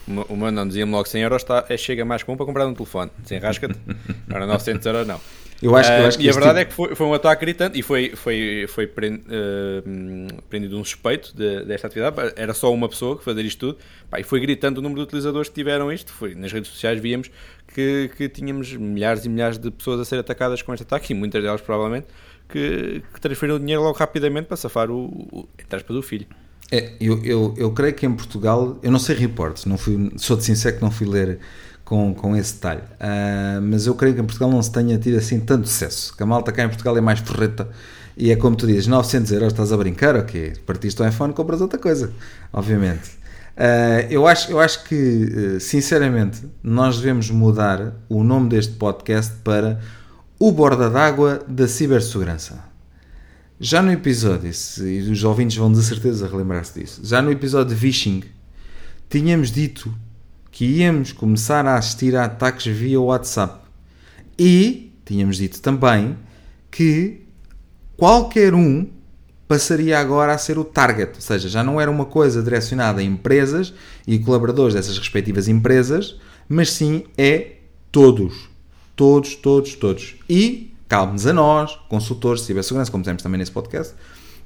o 0.07 0.35
meu 0.35 0.51
não 0.51 0.67
dizia-me 0.67 0.91
logo 0.91 1.07
100 1.07 1.21
euros, 1.23 1.45
é, 1.69 1.77
chega 1.77 2.05
mais 2.05 2.23
comum 2.23 2.37
para 2.37 2.45
comprar 2.45 2.67
um 2.67 2.73
telefone. 2.73 3.11
Desenrasca-te. 3.19 3.79
Agora 4.29 4.45
900 4.45 4.85
euros 4.85 5.07
não. 5.07 5.19
Eu 5.61 5.75
acho, 5.75 5.91
eu 5.91 6.05
acho 6.05 6.19
uh, 6.19 6.21
e 6.21 6.29
a 6.29 6.33
verdade 6.33 6.59
tipo... 6.59 6.59
é 6.59 6.65
que 6.65 6.73
foi, 6.73 6.95
foi, 6.95 7.07
um 7.07 7.13
ataque 7.13 7.45
gritante 7.45 7.79
e 7.79 7.81
foi, 7.81 8.09
foi, 8.13 8.65
foi 8.67 8.87
prend, 8.87 9.21
uh, 9.21 10.41
prendido 10.49 10.77
um 10.77 10.83
suspeito 10.83 11.35
de, 11.35 11.63
desta 11.63 11.87
atividade. 11.87 12.33
Era 12.35 12.53
só 12.53 12.71
uma 12.73 12.89
pessoa 12.89 13.17
que 13.17 13.23
fazia 13.23 13.41
isto 13.41 13.59
tudo. 13.59 13.77
Pá, 14.09 14.19
e 14.19 14.23
foi 14.23 14.39
gritando 14.39 14.79
o 14.79 14.81
número 14.81 15.01
de 15.01 15.07
utilizadores 15.07 15.47
que 15.47 15.55
tiveram 15.55 15.91
isto. 15.91 16.11
Foi, 16.11 16.35
nas 16.35 16.51
redes 16.51 16.69
sociais 16.69 16.99
víamos 16.99 17.31
que, 17.73 18.11
que 18.17 18.27
tínhamos 18.27 18.73
milhares 18.73 19.25
e 19.25 19.29
milhares 19.29 19.57
de 19.57 19.71
pessoas 19.71 19.99
a 20.01 20.05
ser 20.05 20.19
atacadas 20.19 20.61
com 20.61 20.73
este 20.73 20.83
ataque 20.83 21.13
e 21.13 21.15
muitas 21.15 21.41
delas 21.41 21.61
provavelmente 21.61 22.07
que, 22.49 23.01
que 23.13 23.21
transferiram 23.21 23.55
o 23.55 23.59
dinheiro 23.59 23.81
logo 23.81 23.97
rapidamente 23.97 24.47
para 24.47 24.57
safar 24.57 24.91
o, 24.91 25.05
o 25.31 25.47
do 25.87 26.01
filho. 26.01 26.27
É, 26.71 26.93
eu, 26.99 27.23
eu, 27.23 27.53
eu 27.57 27.71
creio 27.71 27.93
que 27.93 28.05
em 28.05 28.13
Portugal, 28.13 28.79
eu 28.81 28.91
não 28.91 28.99
sei 28.99 29.15
reportes, 29.15 29.65
não 29.65 29.77
fui, 29.77 30.11
sou 30.17 30.35
de 30.35 30.43
sincero 30.43 30.77
que 30.77 30.81
não 30.81 30.91
fui 30.91 31.07
ler 31.07 31.39
com, 31.83 32.13
com 32.13 32.35
esse 32.35 32.55
detalhe. 32.55 32.81
Uh, 32.81 33.61
mas 33.61 33.85
eu 33.85 33.93
creio 33.93 34.15
que 34.15 34.21
em 34.21 34.25
Portugal 34.25 34.49
não 34.49 34.61
se 34.61 34.71
tenha 34.71 34.97
tido 34.97 35.17
assim 35.17 35.39
tanto 35.39 35.67
sucesso. 35.67 36.15
Que 36.17 36.23
a 36.23 36.25
malta 36.25 36.51
cá 36.51 36.63
em 36.63 36.67
Portugal 36.67 36.97
é 36.97 37.01
mais 37.01 37.19
ferreta 37.19 37.69
E 38.17 38.31
é 38.31 38.35
como 38.35 38.55
tu 38.55 38.65
dizes, 38.65 38.87
900 38.87 39.31
euros, 39.31 39.53
estás 39.53 39.71
a 39.71 39.77
brincar, 39.77 40.15
ok? 40.15 40.53
Partiste 40.65 41.01
o 41.01 41.07
iPhone, 41.07 41.33
compras 41.33 41.61
outra 41.61 41.77
coisa, 41.77 42.11
obviamente. 42.51 43.11
Uh, 43.55 44.09
eu, 44.09 44.27
acho, 44.27 44.51
eu 44.51 44.59
acho 44.59 44.83
que, 44.83 45.59
sinceramente, 45.61 46.41
nós 46.61 46.97
devemos 46.97 47.29
mudar 47.29 47.93
o 48.09 48.23
nome 48.23 48.49
deste 48.49 48.73
podcast 48.73 49.31
para 49.43 49.79
O 50.39 50.51
Borda 50.51 50.89
d'Água 50.89 51.41
da 51.47 51.67
Cibersegurança. 51.67 52.74
Já 53.59 53.81
no 53.81 53.89
episódio, 53.89 54.51
e 54.81 55.09
os 55.09 55.23
ouvintes 55.23 55.55
vão 55.55 55.71
de 55.71 55.81
certeza 55.81 56.27
relembrar-se 56.27 56.77
disso, 56.77 56.99
já 57.05 57.21
no 57.21 57.31
episódio 57.31 57.73
de 57.73 57.79
Vishing, 57.79 58.21
tínhamos 59.09 59.49
dito 59.49 59.95
que 60.51 60.65
íamos 60.65 61.13
começar 61.13 61.65
a 61.65 61.77
assistir 61.77 62.17
a 62.17 62.25
ataques 62.25 62.65
via 62.65 62.99
WhatsApp. 62.99 63.61
E 64.37 64.91
tínhamos 65.05 65.37
dito 65.37 65.61
também 65.61 66.17
que 66.69 67.21
qualquer 67.95 68.53
um 68.53 68.87
passaria 69.47 69.99
agora 69.99 70.33
a 70.33 70.37
ser 70.37 70.59
o 70.59 70.65
target, 70.65 71.13
ou 71.15 71.21
seja, 71.21 71.47
já 71.47 71.63
não 71.63 71.79
era 71.79 71.89
uma 71.89 72.05
coisa 72.05 72.43
direcionada 72.43 72.99
a 72.99 73.03
empresas 73.03 73.73
e 74.05 74.19
colaboradores 74.19 74.73
dessas 74.73 74.97
respectivas 74.97 75.47
empresas, 75.47 76.17
mas 76.49 76.71
sim 76.71 77.05
é 77.17 77.53
todos. 77.89 78.49
Todos, 78.97 79.35
todos, 79.35 79.75
todos. 79.75 80.15
E 80.29 80.74
cabe-nos 80.87 81.25
a 81.25 81.33
nós, 81.33 81.77
consultores 81.89 82.41
de 82.41 82.47
cibersegurança, 82.47 82.91
como 82.91 83.01
dizemos 83.01 83.23
também 83.23 83.37
nesse 83.37 83.51
podcast, 83.51 83.93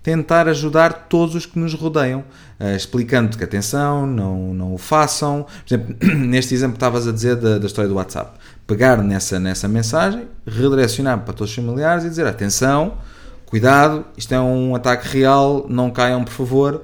tentar 0.01 0.47
ajudar 0.47 1.07
todos 1.09 1.35
os 1.35 1.45
que 1.45 1.59
nos 1.59 1.73
rodeiam, 1.73 2.23
uh, 2.59 2.75
explicando 2.75 3.37
que 3.37 3.43
atenção, 3.43 4.07
não, 4.07 4.53
não 4.53 4.73
o 4.73 4.77
façam. 4.77 5.45
Por 5.67 5.73
exemplo, 5.73 5.95
neste 6.25 6.53
exemplo 6.53 6.73
que 6.73 6.77
estavas 6.77 7.07
a 7.07 7.11
dizer 7.11 7.35
da, 7.35 7.57
da, 7.57 7.65
história 7.65 7.89
do 7.89 7.95
WhatsApp, 7.95 8.31
pegar 8.65 9.03
nessa, 9.03 9.39
nessa 9.39 9.67
mensagem, 9.67 10.27
redirecionar 10.47 11.19
para 11.19 11.33
todos 11.33 11.51
os 11.51 11.55
familiares 11.55 12.05
e 12.05 12.09
dizer 12.09 12.25
atenção, 12.25 12.97
cuidado, 13.45 14.05
isto 14.15 14.33
é 14.33 14.39
um 14.39 14.75
ataque 14.75 15.07
real, 15.07 15.65
não 15.69 15.91
caiam 15.91 16.23
por 16.23 16.33
favor. 16.33 16.83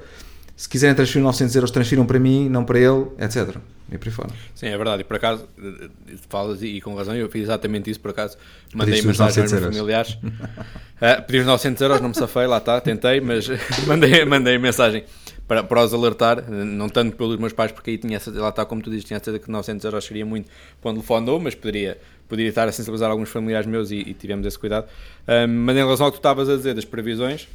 Se 0.56 0.70
quiserem 0.70 0.96
transferir 0.96 1.24
900 1.24 1.56
euros, 1.56 1.72
transfiram 1.72 2.06
para 2.06 2.18
mim, 2.18 2.48
não 2.48 2.64
para 2.64 2.80
ele, 2.80 3.08
etc. 3.20 3.58
E 3.92 3.98
por 3.98 4.08
aí 4.08 4.14
fora. 4.14 4.30
Sim, 4.56 4.68
é 4.68 4.78
verdade. 4.78 5.02
E 5.02 5.04
por 5.04 5.18
acaso, 5.18 5.48
eh, 5.62 5.90
falas 6.30 6.64
e 6.64 6.80
com 6.80 6.96
razão, 6.96 7.14
eu 7.16 7.30
fiz 7.30 7.44
exatamente 7.44 7.90
isso 7.90 8.00
por 8.00 8.12
acaso. 8.12 8.38
Mandei 8.74 9.02
mensagem 9.02 9.44
aos 9.44 9.52
meus 9.52 9.66
familiares. 9.66 10.14
uh, 10.14 11.22
pedi 11.28 11.40
os 11.40 11.46
900 11.46 11.82
euros, 11.82 12.02
não 12.02 12.10
me 12.10 12.16
safei, 12.16 12.48
lá 12.48 12.58
está, 12.58 12.80
tentei, 12.80 13.20
mas 13.20 13.48
mandei, 13.86 14.24
mandei 14.24 14.58
mensagem 14.58 15.04
para, 15.48 15.64
para 15.64 15.84
os 15.84 15.94
alertar, 15.94 16.50
não 16.50 16.90
tanto 16.90 17.16
pelos 17.16 17.38
meus 17.38 17.54
pais, 17.54 17.72
porque 17.72 17.92
aí 17.92 17.98
tinha 17.98 18.20
lá 18.36 18.50
está, 18.50 18.66
como 18.66 18.82
tu 18.82 18.90
dizes, 18.90 19.06
tinha 19.06 19.20
certeza 19.20 19.40
que 19.40 19.52
900 19.52 19.84
euros 19.86 20.06
seria 20.06 20.26
muito 20.26 20.50
para 20.82 20.92
telefone 20.92 21.26
novo, 21.26 21.44
mas 21.44 21.54
poderia, 21.54 21.98
poderia 22.28 22.50
estar 22.50 22.68
a 22.68 22.72
sensibilizar 22.72 23.12
alguns 23.12 23.30
familiares 23.30 23.68
meus 23.68 23.92
e, 23.92 23.98
e 23.98 24.14
tivemos 24.14 24.48
esse 24.48 24.58
cuidado. 24.58 24.86
Uh, 25.28 25.48
mas 25.48 25.76
em 25.76 25.80
relação 25.80 26.06
ao 26.06 26.12
que 26.12 26.18
tu 26.18 26.22
estavas 26.22 26.50
a 26.50 26.56
dizer 26.56 26.74
das 26.74 26.86
previsões, 26.86 27.48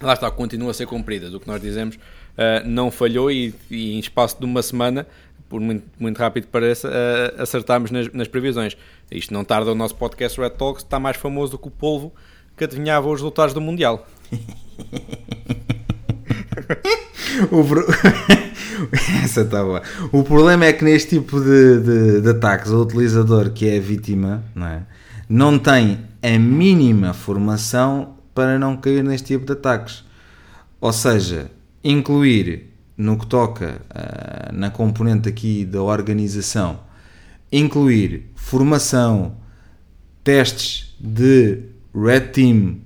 lá 0.00 0.14
está, 0.14 0.30
continua 0.30 0.72
a 0.72 0.74
ser 0.74 0.86
cumpridas. 0.86 1.32
O 1.32 1.38
que 1.38 1.46
nós 1.46 1.60
dizemos 1.60 1.98
uh, 2.36 2.66
não 2.66 2.90
falhou 2.90 3.30
e, 3.30 3.54
e, 3.70 3.94
em 3.94 3.98
espaço 3.98 4.38
de 4.38 4.44
uma 4.44 4.62
semana 4.62 5.06
por 5.48 5.60
muito, 5.60 5.84
muito 5.98 6.16
rápido 6.16 6.46
pareça, 6.46 6.88
uh, 6.88 7.42
acertámos 7.42 7.90
nas, 7.90 8.10
nas, 8.10 8.26
previsões. 8.26 8.74
Isto 9.10 9.34
não 9.34 9.44
tarda 9.44 9.70
o 9.70 9.74
nosso 9.74 9.94
podcast 9.94 10.40
Red 10.40 10.50
Talks, 10.50 10.82
está 10.82 10.98
mais 10.98 11.18
famoso 11.18 11.52
do 11.52 11.58
que 11.58 11.68
o 11.68 11.70
polvo 11.70 12.10
que 12.56 12.64
adivinhava 12.64 13.06
os 13.08 13.20
resultados 13.20 13.52
do 13.52 13.60
Mundial. 13.60 14.08
o 17.50 17.64
pro... 17.64 17.86
Essa 19.22 19.42
está 19.42 19.62
boa. 19.62 19.82
O 20.10 20.24
problema 20.24 20.64
é 20.64 20.72
que 20.72 20.84
neste 20.84 21.20
tipo 21.20 21.38
de, 21.38 21.80
de, 21.80 22.20
de, 22.22 22.28
ataques, 22.30 22.70
o 22.72 22.80
utilizador 22.80 23.50
que 23.50 23.68
é 23.68 23.78
vítima 23.78 24.42
não, 24.54 24.66
é? 24.66 24.82
não 25.28 25.58
tem 25.58 26.00
a 26.22 26.38
mínima 26.38 27.12
formação 27.12 28.16
para 28.34 28.58
não 28.58 28.76
cair 28.76 29.04
neste 29.04 29.28
tipo 29.28 29.44
de 29.44 29.52
ataques. 29.52 30.02
Ou 30.80 30.92
seja, 30.92 31.50
incluir 31.82 32.70
no 32.96 33.18
que 33.18 33.26
toca 33.26 33.80
uh, 33.90 34.54
na 34.54 34.70
componente 34.70 35.28
aqui 35.28 35.64
da 35.64 35.82
organização, 35.82 36.80
incluir 37.50 38.30
formação, 38.34 39.36
testes 40.22 40.96
de 41.00 41.60
Red 41.94 42.32
Team, 42.32 42.80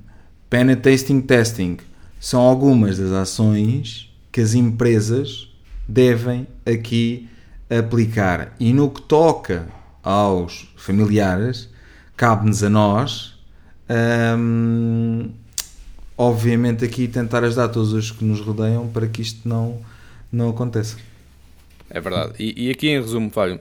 Penetesting 0.48 1.20
Testing, 1.20 1.78
são 2.20 2.40
algumas 2.40 2.98
das 2.98 3.12
ações 3.12 4.12
que 4.32 4.40
as 4.40 4.54
empresas 4.54 5.48
devem 5.88 6.46
aqui 6.64 7.28
aplicar. 7.68 8.54
E 8.58 8.72
no 8.72 8.90
que 8.90 9.02
toca 9.02 9.66
aos 10.02 10.68
familiares, 10.76 11.68
cabe-nos 12.16 12.62
a 12.62 12.70
nós, 12.70 13.38
um, 14.38 15.05
obviamente, 16.16 16.84
aqui 16.84 17.08
tentar 17.08 17.44
ajudar 17.44 17.68
todos 17.68 17.92
os 17.92 18.10
que 18.10 18.24
nos 18.24 18.40
rodeiam 18.40 18.88
para 18.88 19.06
que 19.06 19.22
isto 19.22 19.48
não 19.48 19.80
não 20.32 20.50
acontece. 20.50 20.96
É 21.88 22.00
verdade. 22.00 22.34
E, 22.38 22.66
e 22.66 22.70
aqui 22.70 22.88
em 22.88 23.00
resumo, 23.00 23.30
Fábio, 23.30 23.60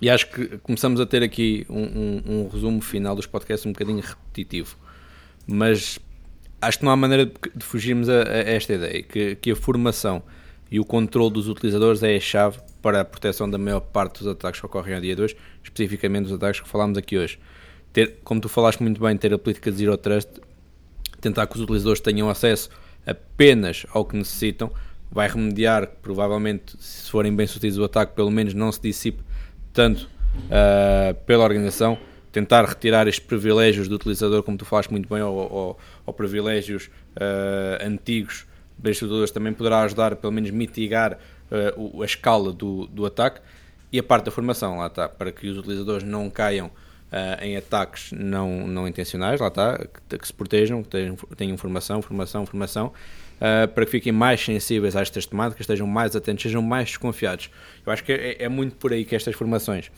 e 0.00 0.08
acho 0.08 0.30
que 0.30 0.58
começamos 0.58 0.98
a 1.00 1.06
ter 1.06 1.22
aqui 1.22 1.66
um, 1.68 1.82
um, 1.82 2.22
um, 2.26 2.48
resumo 2.48 2.80
final 2.80 3.14
dos 3.14 3.26
podcasts 3.26 3.66
um 3.66 3.72
bocadinho 3.72 4.00
repetitivo, 4.00 4.76
mas 5.46 5.98
acho 6.60 6.78
que 6.78 6.84
não 6.84 6.92
há 6.92 6.96
maneira 6.96 7.26
de, 7.26 7.32
de 7.54 7.64
fugirmos 7.64 8.08
a, 8.08 8.22
a, 8.22 8.38
esta 8.38 8.72
ideia, 8.72 9.02
que, 9.02 9.36
que 9.36 9.50
a 9.50 9.56
formação 9.56 10.22
e 10.70 10.80
o 10.80 10.84
controle 10.84 11.34
dos 11.34 11.48
utilizadores 11.48 12.02
é 12.02 12.16
a 12.16 12.20
chave 12.20 12.58
para 12.80 13.00
a 13.00 13.04
proteção 13.04 13.50
da 13.50 13.58
maior 13.58 13.80
parte 13.80 14.20
dos 14.20 14.28
ataques 14.28 14.60
que 14.60 14.66
ocorrem 14.66 14.94
ao 14.94 15.00
dia 15.00 15.14
2, 15.14 15.36
especificamente 15.62 16.26
os 16.26 16.32
ataques 16.32 16.60
que 16.60 16.68
falámos 16.68 16.96
aqui 16.96 17.18
hoje. 17.18 17.38
Ter, 17.92 18.20
como 18.22 18.40
tu 18.40 18.48
falaste 18.48 18.80
muito 18.80 19.00
bem, 19.00 19.16
ter 19.16 19.34
a 19.34 19.38
política 19.38 19.70
de 19.70 19.78
Zero 19.78 19.96
Trust, 19.98 20.40
tentar 21.20 21.46
que 21.46 21.56
os 21.56 21.62
utilizadores 21.62 22.00
tenham 22.00 22.28
acesso 22.28 22.70
apenas 23.06 23.86
ao 23.90 24.04
que 24.04 24.16
necessitam, 24.16 24.70
vai 25.10 25.28
remediar, 25.28 25.88
provavelmente, 26.00 26.76
se 26.78 27.10
forem 27.10 27.34
bem 27.34 27.46
sucedidos 27.46 27.78
o 27.78 27.84
ataque, 27.84 28.14
pelo 28.14 28.30
menos 28.30 28.54
não 28.54 28.70
se 28.70 28.80
dissipe 28.80 29.22
tanto 29.72 30.08
uh, 30.46 31.14
pela 31.26 31.44
organização. 31.44 31.98
Tentar 32.30 32.64
retirar 32.64 33.08
estes 33.08 33.24
privilégios 33.24 33.88
do 33.88 33.96
utilizador, 33.96 34.44
como 34.44 34.56
tu 34.56 34.64
falaste 34.64 34.90
muito 34.90 35.08
bem, 35.08 35.20
ou, 35.20 35.36
ou, 35.36 35.78
ou 36.06 36.14
privilégios 36.14 36.88
uh, 37.16 37.84
antigos 37.84 38.46
destes 38.78 39.02
utilizadores, 39.02 39.32
também 39.32 39.52
poderá 39.52 39.82
ajudar, 39.82 40.14
pelo 40.14 40.32
menos, 40.32 40.50
mitigar 40.50 41.18
uh, 41.50 42.02
a 42.02 42.04
escala 42.04 42.52
do, 42.52 42.86
do 42.86 43.04
ataque. 43.04 43.40
E 43.92 43.98
a 43.98 44.02
parte 44.02 44.26
da 44.26 44.30
formação, 44.30 44.78
lá 44.78 44.86
está, 44.86 45.08
para 45.08 45.32
que 45.32 45.48
os 45.48 45.58
utilizadores 45.58 46.04
não 46.04 46.30
caiam 46.30 46.70
Uh, 47.10 47.44
em 47.44 47.56
ataques 47.56 48.12
não, 48.12 48.68
não 48.68 48.86
intencionais, 48.86 49.40
lá 49.40 49.48
está, 49.48 49.78
que, 50.08 50.16
que 50.16 50.26
se 50.26 50.32
protejam, 50.32 50.80
que 50.80 50.90
tenham, 51.36 51.56
formação, 51.56 52.00
formação, 52.00 52.46
formação, 52.46 52.92
uh, 53.36 53.66
para 53.66 53.84
que 53.84 53.90
fiquem 53.90 54.12
mais 54.12 54.40
sensíveis 54.40 54.94
a 54.94 55.00
estas 55.00 55.26
temáticas, 55.26 55.62
estejam 55.62 55.88
mais 55.88 56.14
atentos, 56.14 56.44
sejam 56.44 56.62
mais 56.62 56.86
desconfiados. 56.86 57.50
Eu 57.84 57.92
acho 57.92 58.04
que 58.04 58.12
é, 58.12 58.44
é 58.44 58.48
muito 58.48 58.76
por 58.76 58.92
aí 58.92 59.04
que 59.04 59.16
estas 59.16 59.34
formações 59.34 59.90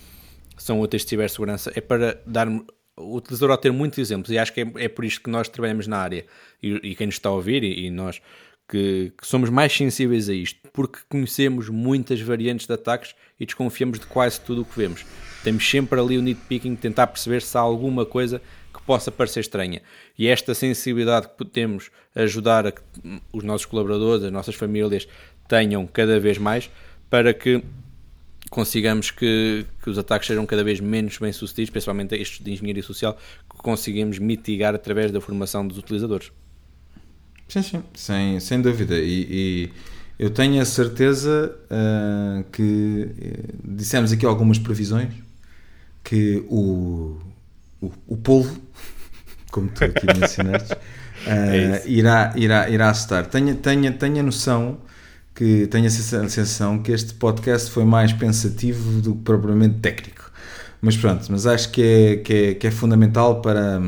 são 0.57 0.81
úteis 0.81 1.03
de 1.03 1.11
cibersegurança, 1.11 1.71
é 1.75 1.83
para 1.83 2.19
dar 2.27 2.49
o 2.97 3.23
ao 3.51 3.59
ter 3.59 3.73
muitos 3.73 3.99
exemplos, 3.99 4.31
e 4.31 4.39
acho 4.39 4.53
que 4.53 4.61
é, 4.61 4.73
é 4.77 4.89
por 4.89 5.05
isto 5.05 5.23
que 5.23 5.31
nós 5.31 5.49
trabalhamos 5.49 5.87
na 5.87 5.99
área, 5.99 6.25
e, 6.63 6.75
e 6.83 6.95
quem 6.95 7.07
nos 7.07 7.17
está 7.17 7.29
a 7.29 7.33
ouvir, 7.33 7.63
e, 7.63 7.87
e 7.87 7.91
nós 7.91 8.21
que, 8.69 9.13
que, 9.19 9.27
somos 9.27 9.51
mais 9.51 9.73
sensíveis 9.73 10.29
a 10.29 10.35
isto, 10.35 10.61
porque 10.73 11.01
conhecemos 11.09 11.69
muitas 11.69 12.21
variantes 12.21 12.67
de 12.67 12.73
ataques 12.73 13.15
e 13.39 13.45
desconfiamos 13.45 13.99
de 13.99 14.07
quase 14.07 14.41
tudo 14.41 14.63
o 14.63 14.65
que 14.65 14.77
vemos. 14.77 15.05
Temos 15.43 15.69
sempre 15.69 15.99
ali 16.01 16.19
o 16.19 16.23
nitpicking, 16.23 16.77
tentar 16.77 17.07
perceber 17.09 17.43
se 17.43 17.57
há 17.57 17.61
alguma 17.61 18.07
coisa 18.07 18.41
que 18.73 18.81
possa 18.83 19.11
parecer 19.11 19.41
estranha. 19.41 19.83
E 20.19 20.29
esta 20.29 20.55
sensibilidade 20.55 21.29
que 21.37 21.45
temos 21.45 21.91
ajudar 22.15 22.67
a 22.67 22.73
que 22.73 22.81
os 23.33 23.43
nossos 23.45 23.67
colaboradores, 23.67 24.25
as 24.25 24.33
nossas 24.33 24.55
famílias 24.55 25.09
tenham 25.49 25.87
cada 25.87 26.19
vez 26.19 26.39
mais 26.39 26.71
para 27.11 27.35
que 27.35 27.63
consigamos 28.51 29.11
que, 29.11 29.65
que 29.83 29.91
os 29.91 29.99
ataques 29.99 30.27
sejam 30.27 30.45
cada 30.45 30.63
vez 30.63 30.79
menos 30.79 31.19
bem 31.19 31.33
sucedidos, 31.33 31.71
principalmente 31.71 32.15
estes 32.15 32.45
de 32.45 32.53
engenharia 32.53 32.83
social, 32.83 33.17
que 33.51 33.57
conseguimos 33.57 34.19
mitigar 34.19 34.75
através 34.75 35.11
da 35.11 35.21
formação 35.21 35.67
dos 35.67 35.79
utilizadores. 35.79 36.31
Sim, 37.49 37.63
sim, 37.63 37.83
sem, 37.95 38.41
sem 38.41 38.61
dúvida. 38.63 38.99
E, 38.99 39.27
e 39.31 39.71
eu 40.19 40.31
tenho 40.31 40.61
a 40.61 40.65
certeza 40.65 41.55
uh, 41.65 42.45
que 42.51 42.63
uh, 42.63 43.59
dissemos 43.65 44.13
aqui 44.13 44.25
algumas 44.25 44.59
previsões 44.59 45.13
que 46.03 46.45
o, 46.49 47.19
o, 47.81 47.93
o 48.07 48.17
polvo, 48.17 48.61
como 49.51 49.69
tu 49.69 49.85
aqui 49.85 50.07
mencionaste, 50.07 50.73
uh, 50.73 50.79
é 51.27 51.83
irá, 51.87 52.33
irá, 52.37 52.69
irá 52.69 52.91
estar. 52.91 53.27
Tenha, 53.27 53.55
tenha, 53.55 53.93
tenha 53.93 54.23
noção 54.23 54.79
que 55.35 55.67
tenha 55.69 55.89
a 55.89 55.91
sensação 55.91 56.83
que 56.83 56.93
este 56.93 57.15
podcast 57.15 57.71
foi 57.71 57.85
mais 57.85 58.13
pensativo 58.13 59.01
do 59.01 59.15
que 59.15 59.23
propriamente 59.23 59.81
técnico. 59.81 60.31
Mas 60.81 60.97
pronto, 60.97 61.27
mas 61.31 61.47
acho 61.47 61.71
que 61.71 61.83
é, 61.83 62.17
que 62.17 62.35
é, 62.35 62.55
que 62.55 62.67
é 62.67 62.71
fundamental 62.71 63.41
para, 63.41 63.81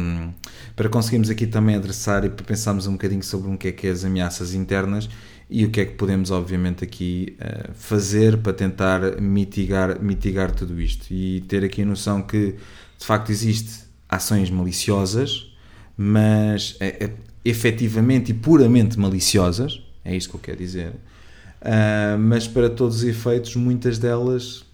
para 0.76 0.88
conseguirmos 0.88 1.28
aqui 1.28 1.46
também 1.46 1.74
adressar 1.74 2.24
e 2.24 2.28
para 2.28 2.44
pensarmos 2.44 2.86
um 2.86 2.92
bocadinho 2.92 3.22
sobre 3.22 3.50
o 3.52 3.58
que 3.58 3.68
é 3.68 3.72
que 3.72 3.86
é 3.88 3.90
as 3.90 4.04
ameaças 4.04 4.54
internas 4.54 5.08
e 5.56 5.64
o 5.64 5.70
que 5.70 5.82
é 5.82 5.84
que 5.84 5.94
podemos 5.94 6.32
obviamente 6.32 6.82
aqui 6.82 7.36
uh, 7.40 7.72
fazer 7.74 8.38
para 8.38 8.52
tentar 8.52 9.20
mitigar, 9.20 10.02
mitigar 10.02 10.50
tudo 10.50 10.80
isto? 10.80 11.14
E 11.14 11.42
ter 11.42 11.62
aqui 11.62 11.82
a 11.82 11.86
noção 11.86 12.22
que 12.22 12.56
de 12.98 13.06
facto 13.06 13.30
existe 13.30 13.84
ações 14.08 14.50
maliciosas, 14.50 15.54
mas 15.96 16.76
é, 16.80 17.04
é, 17.04 17.14
efetivamente 17.44 18.32
e 18.32 18.34
puramente 18.34 18.98
maliciosas, 18.98 19.80
é 20.04 20.16
isto 20.16 20.30
que 20.30 20.34
eu 20.34 20.40
quero 20.40 20.58
dizer, 20.58 20.88
uh, 20.88 22.18
mas 22.18 22.48
para 22.48 22.68
todos 22.68 22.96
os 22.96 23.04
efeitos, 23.04 23.54
muitas 23.54 23.96
delas 23.96 24.64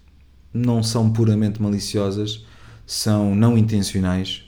não 0.51 0.81
são 0.81 1.13
puramente 1.13 1.61
maliciosas, 1.61 2.43
são 2.87 3.35
não 3.35 3.55
intencionais 3.55 4.45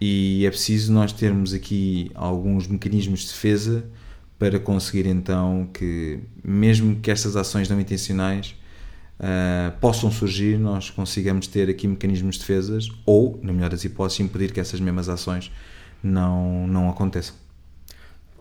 e 0.00 0.46
é 0.46 0.48
preciso 0.48 0.90
nós 0.90 1.12
termos 1.12 1.52
aqui 1.52 2.10
alguns 2.14 2.66
mecanismos 2.66 3.20
de 3.20 3.26
defesa 3.26 3.84
para 4.38 4.58
conseguir 4.58 5.06
então 5.06 5.68
que, 5.72 6.20
mesmo 6.44 6.96
que 7.00 7.10
estas 7.10 7.36
ações 7.36 7.68
não 7.68 7.80
intencionais 7.80 8.54
uh, 9.18 9.76
possam 9.80 10.10
surgir, 10.10 10.58
nós 10.58 10.90
consigamos 10.90 11.46
ter 11.46 11.70
aqui 11.70 11.88
mecanismos 11.88 12.36
de 12.36 12.40
defesas 12.40 12.90
ou, 13.04 13.40
na 13.42 13.52
melhor 13.52 13.70
das 13.70 13.84
hipóteses, 13.84 14.20
impedir 14.20 14.52
que 14.52 14.60
essas 14.60 14.80
mesmas 14.80 15.08
ações 15.08 15.50
não, 16.02 16.66
não 16.66 16.90
aconteçam. 16.90 17.34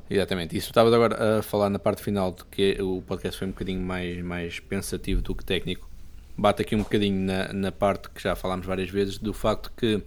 Exatamente. 0.09 0.55
Isso 0.55 0.67
estavas 0.69 0.93
agora 0.93 1.39
a 1.39 1.41
falar 1.41 1.69
na 1.69 1.79
parte 1.79 2.03
final 2.03 2.31
de 2.31 2.45
que 2.45 2.79
o 2.81 3.01
podcast 3.01 3.39
foi 3.39 3.47
um 3.47 3.51
bocadinho 3.51 3.81
mais, 3.81 4.21
mais 4.23 4.59
pensativo 4.59 5.21
do 5.21 5.33
que 5.33 5.43
técnico. 5.43 5.89
Bate 6.37 6.61
aqui 6.61 6.75
um 6.75 6.79
bocadinho 6.79 7.19
na, 7.19 7.51
na 7.53 7.71
parte 7.71 8.09
que 8.09 8.21
já 8.21 8.35
falámos 8.35 8.65
várias 8.67 8.89
vezes 8.89 9.17
do 9.17 9.33
facto 9.33 9.71
que 9.75 10.03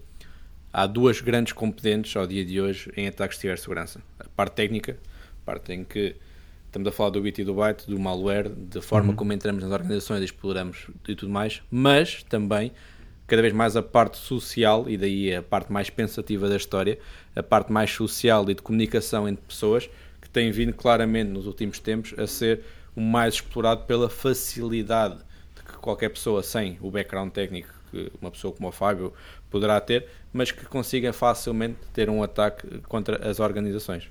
há 0.72 0.86
duas 0.86 1.20
grandes 1.20 1.52
componentes 1.52 2.14
ao 2.14 2.26
dia 2.26 2.44
de 2.44 2.60
hoje 2.60 2.92
em 2.96 3.08
ataques 3.08 3.38
de 3.38 3.40
cibersegurança. 3.40 4.00
A 4.20 4.28
parte 4.28 4.54
técnica, 4.54 4.98
parte 5.48 5.72
em 5.72 5.82
que 5.82 6.14
estamos 6.66 6.86
a 6.86 6.92
falar 6.92 7.08
do 7.08 7.22
bit 7.22 7.40
e 7.40 7.44
do 7.44 7.54
byte, 7.54 7.88
do 7.88 7.98
malware, 7.98 8.50
da 8.50 8.82
forma 8.82 9.10
uhum. 9.10 9.16
como 9.16 9.32
entramos 9.32 9.62
nas 9.62 9.72
organizações, 9.72 10.22
exploramos 10.22 10.88
e 11.08 11.14
tudo 11.14 11.32
mais, 11.32 11.62
mas 11.70 12.22
também 12.22 12.70
cada 13.26 13.40
vez 13.40 13.54
mais 13.54 13.74
a 13.74 13.82
parte 13.82 14.18
social, 14.18 14.88
e 14.88 14.96
daí 14.98 15.34
a 15.34 15.42
parte 15.42 15.72
mais 15.72 15.88
pensativa 15.88 16.48
da 16.48 16.56
história, 16.56 16.98
a 17.34 17.42
parte 17.42 17.72
mais 17.72 17.90
social 17.90 18.48
e 18.50 18.54
de 18.54 18.60
comunicação 18.60 19.26
entre 19.26 19.42
pessoas, 19.46 19.88
que 20.20 20.28
tem 20.28 20.50
vindo 20.50 20.74
claramente 20.74 21.30
nos 21.30 21.46
últimos 21.46 21.78
tempos 21.78 22.14
a 22.18 22.26
ser 22.26 22.60
o 22.94 23.00
mais 23.00 23.34
explorado 23.34 23.84
pela 23.84 24.10
facilidade 24.10 25.16
de 25.56 25.62
que 25.62 25.78
qualquer 25.78 26.10
pessoa 26.10 26.42
sem 26.42 26.78
o 26.80 26.90
background 26.90 27.30
técnico 27.30 27.68
que 27.90 28.12
uma 28.20 28.30
pessoa 28.30 28.52
como 28.52 28.68
o 28.68 28.72
Fábio 28.72 29.14
poderá 29.50 29.80
ter, 29.80 30.08
mas 30.30 30.50
que 30.52 30.66
consiga 30.66 31.10
facilmente 31.12 31.78
ter 31.94 32.10
um 32.10 32.22
ataque 32.22 32.80
contra 32.80 33.28
as 33.28 33.40
organizações. 33.40 34.10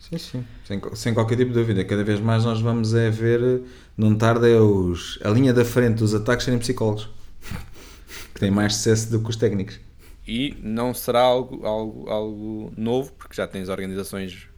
Sim, 0.00 0.18
sim, 0.18 0.46
sem, 0.64 0.80
sem 0.94 1.14
qualquer 1.14 1.36
tipo 1.36 1.52
de 1.52 1.58
dúvida. 1.58 1.84
Cada 1.84 2.02
vez 2.02 2.18
mais 2.18 2.44
nós 2.44 2.60
vamos 2.60 2.94
é 2.94 3.10
ver, 3.10 3.62
não 3.96 4.16
tarda, 4.16 4.48
é 4.48 4.58
os, 4.58 5.18
a 5.22 5.28
linha 5.28 5.52
da 5.52 5.64
frente 5.64 5.98
dos 5.98 6.14
ataques 6.14 6.44
serem 6.44 6.58
psicólogos 6.58 7.08
que 8.34 8.40
têm 8.40 8.50
mais 8.50 8.74
sucesso 8.74 9.10
do 9.10 9.22
que 9.22 9.28
os 9.28 9.36
técnicos. 9.36 9.78
E 10.26 10.56
não 10.62 10.94
será 10.94 11.20
algo, 11.20 11.66
algo, 11.66 12.08
algo 12.08 12.72
novo, 12.76 13.12
porque 13.12 13.34
já 13.34 13.46
tens 13.46 13.68
organizações, 13.68 14.48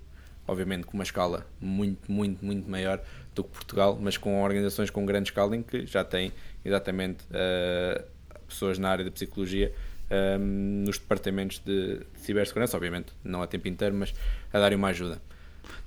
obviamente, 0.46 0.85
com 0.85 0.94
uma 0.94 1.02
escala 1.02 1.44
muito, 1.61 2.11
muito, 2.11 2.44
muito 2.44 2.70
maior 2.70 3.02
do 3.35 3.42
que 3.42 3.50
Portugal, 3.50 3.98
mas 4.00 4.16
com 4.16 4.42
organizações 4.42 4.90
com 4.90 5.05
grande 5.05 5.31
escala 5.31 5.57
em 5.57 5.62
que 5.62 5.87
já 5.87 6.05
têm 6.05 6.33
exatamente 6.64 7.24
uh, 7.24 8.02
pessoas 8.46 8.78
na 8.78 8.90
área 8.90 9.05
da 9.05 9.11
psicologia 9.11 9.74
um, 10.11 10.14
ehm, 10.14 10.85
nos 10.85 10.98
departamentos 10.98 11.59
de, 11.64 11.98
de 11.98 12.20
cibersegurança, 12.20 12.76
obviamente, 12.76 13.12
não 13.24 13.42
a 13.42 13.46
tempo 13.46 13.66
inteiro, 13.66 13.94
mas 13.94 14.14
a 14.52 14.59
darem 14.59 14.76
uma 14.76 14.88
ajuda. 14.88 15.20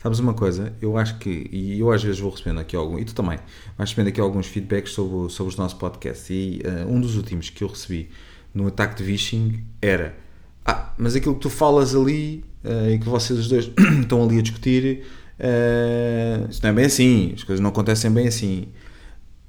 Sabes 0.01 0.19
uma 0.19 0.33
coisa? 0.33 0.73
Eu 0.81 0.97
acho 0.97 1.17
que, 1.17 1.49
e 1.51 1.79
eu 1.79 1.91
às 1.91 2.03
vezes 2.03 2.19
vou 2.19 2.31
recebendo 2.31 2.59
aqui 2.59 2.75
algum, 2.75 2.99
e 2.99 3.05
tu 3.05 3.15
também, 3.15 3.39
vais 3.77 3.89
recebendo 3.89 4.09
aqui 4.09 4.21
alguns 4.21 4.47
feedbacks 4.47 4.93
sobre, 4.93 5.31
sobre 5.31 5.51
os 5.51 5.57
nossos 5.57 5.77
podcasts. 5.77 6.29
E 6.29 6.61
uh, 6.65 6.91
um 6.91 7.01
dos 7.01 7.15
últimos 7.15 7.49
que 7.49 7.63
eu 7.63 7.67
recebi 7.67 8.09
no 8.53 8.67
ataque 8.67 8.95
de 8.95 9.03
phishing 9.03 9.63
era: 9.81 10.15
Ah, 10.65 10.93
mas 10.97 11.15
aquilo 11.15 11.35
que 11.35 11.41
tu 11.41 11.49
falas 11.49 11.95
ali 11.95 12.43
uh, 12.63 12.89
e 12.91 12.99
que 12.99 13.05
vocês 13.05 13.39
os 13.39 13.47
dois 13.47 13.71
estão 14.01 14.23
ali 14.23 14.39
a 14.39 14.41
discutir, 14.41 15.03
uh, 15.39 16.49
isso 16.49 16.61
não 16.63 16.69
é 16.69 16.73
bem 16.73 16.85
assim, 16.85 17.33
as 17.35 17.43
coisas 17.43 17.61
não 17.61 17.69
acontecem 17.69 18.11
bem 18.11 18.27
assim. 18.27 18.67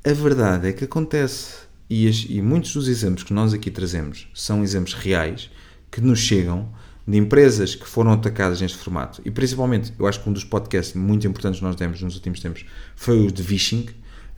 A 0.05 0.13
verdade 0.13 0.69
é 0.69 0.73
que 0.73 0.85
acontece. 0.85 1.67
E, 1.89 2.09
as, 2.09 2.27
e 2.29 2.43
muitos 2.43 2.73
dos 2.73 2.89
exemplos 2.89 3.23
que 3.23 3.33
nós 3.33 3.55
aqui 3.55 3.71
trazemos 3.71 4.29
são 4.35 4.63
exemplos 4.63 4.95
reais 4.95 5.51
que 5.91 6.01
nos 6.01 6.19
chegam 6.19 6.69
de 7.07 7.17
empresas 7.17 7.75
que 7.75 7.87
foram 7.87 8.13
atacadas 8.13 8.61
neste 8.61 8.79
formato, 8.79 9.23
e 9.25 9.31
principalmente, 9.31 9.93
eu 9.97 10.07
acho 10.07 10.21
que 10.21 10.29
um 10.29 10.33
dos 10.33 10.45
podcasts 10.45 10.95
muito 10.95 11.27
importantes 11.27 11.61
que 11.61 11.65
nós 11.65 11.77
demos 11.77 12.03
nos 12.03 12.15
últimos 12.17 12.41
tempos 12.41 12.65
foi 12.97 13.21
o 13.21 13.31
de 13.31 13.43
Vishing, 13.43 13.87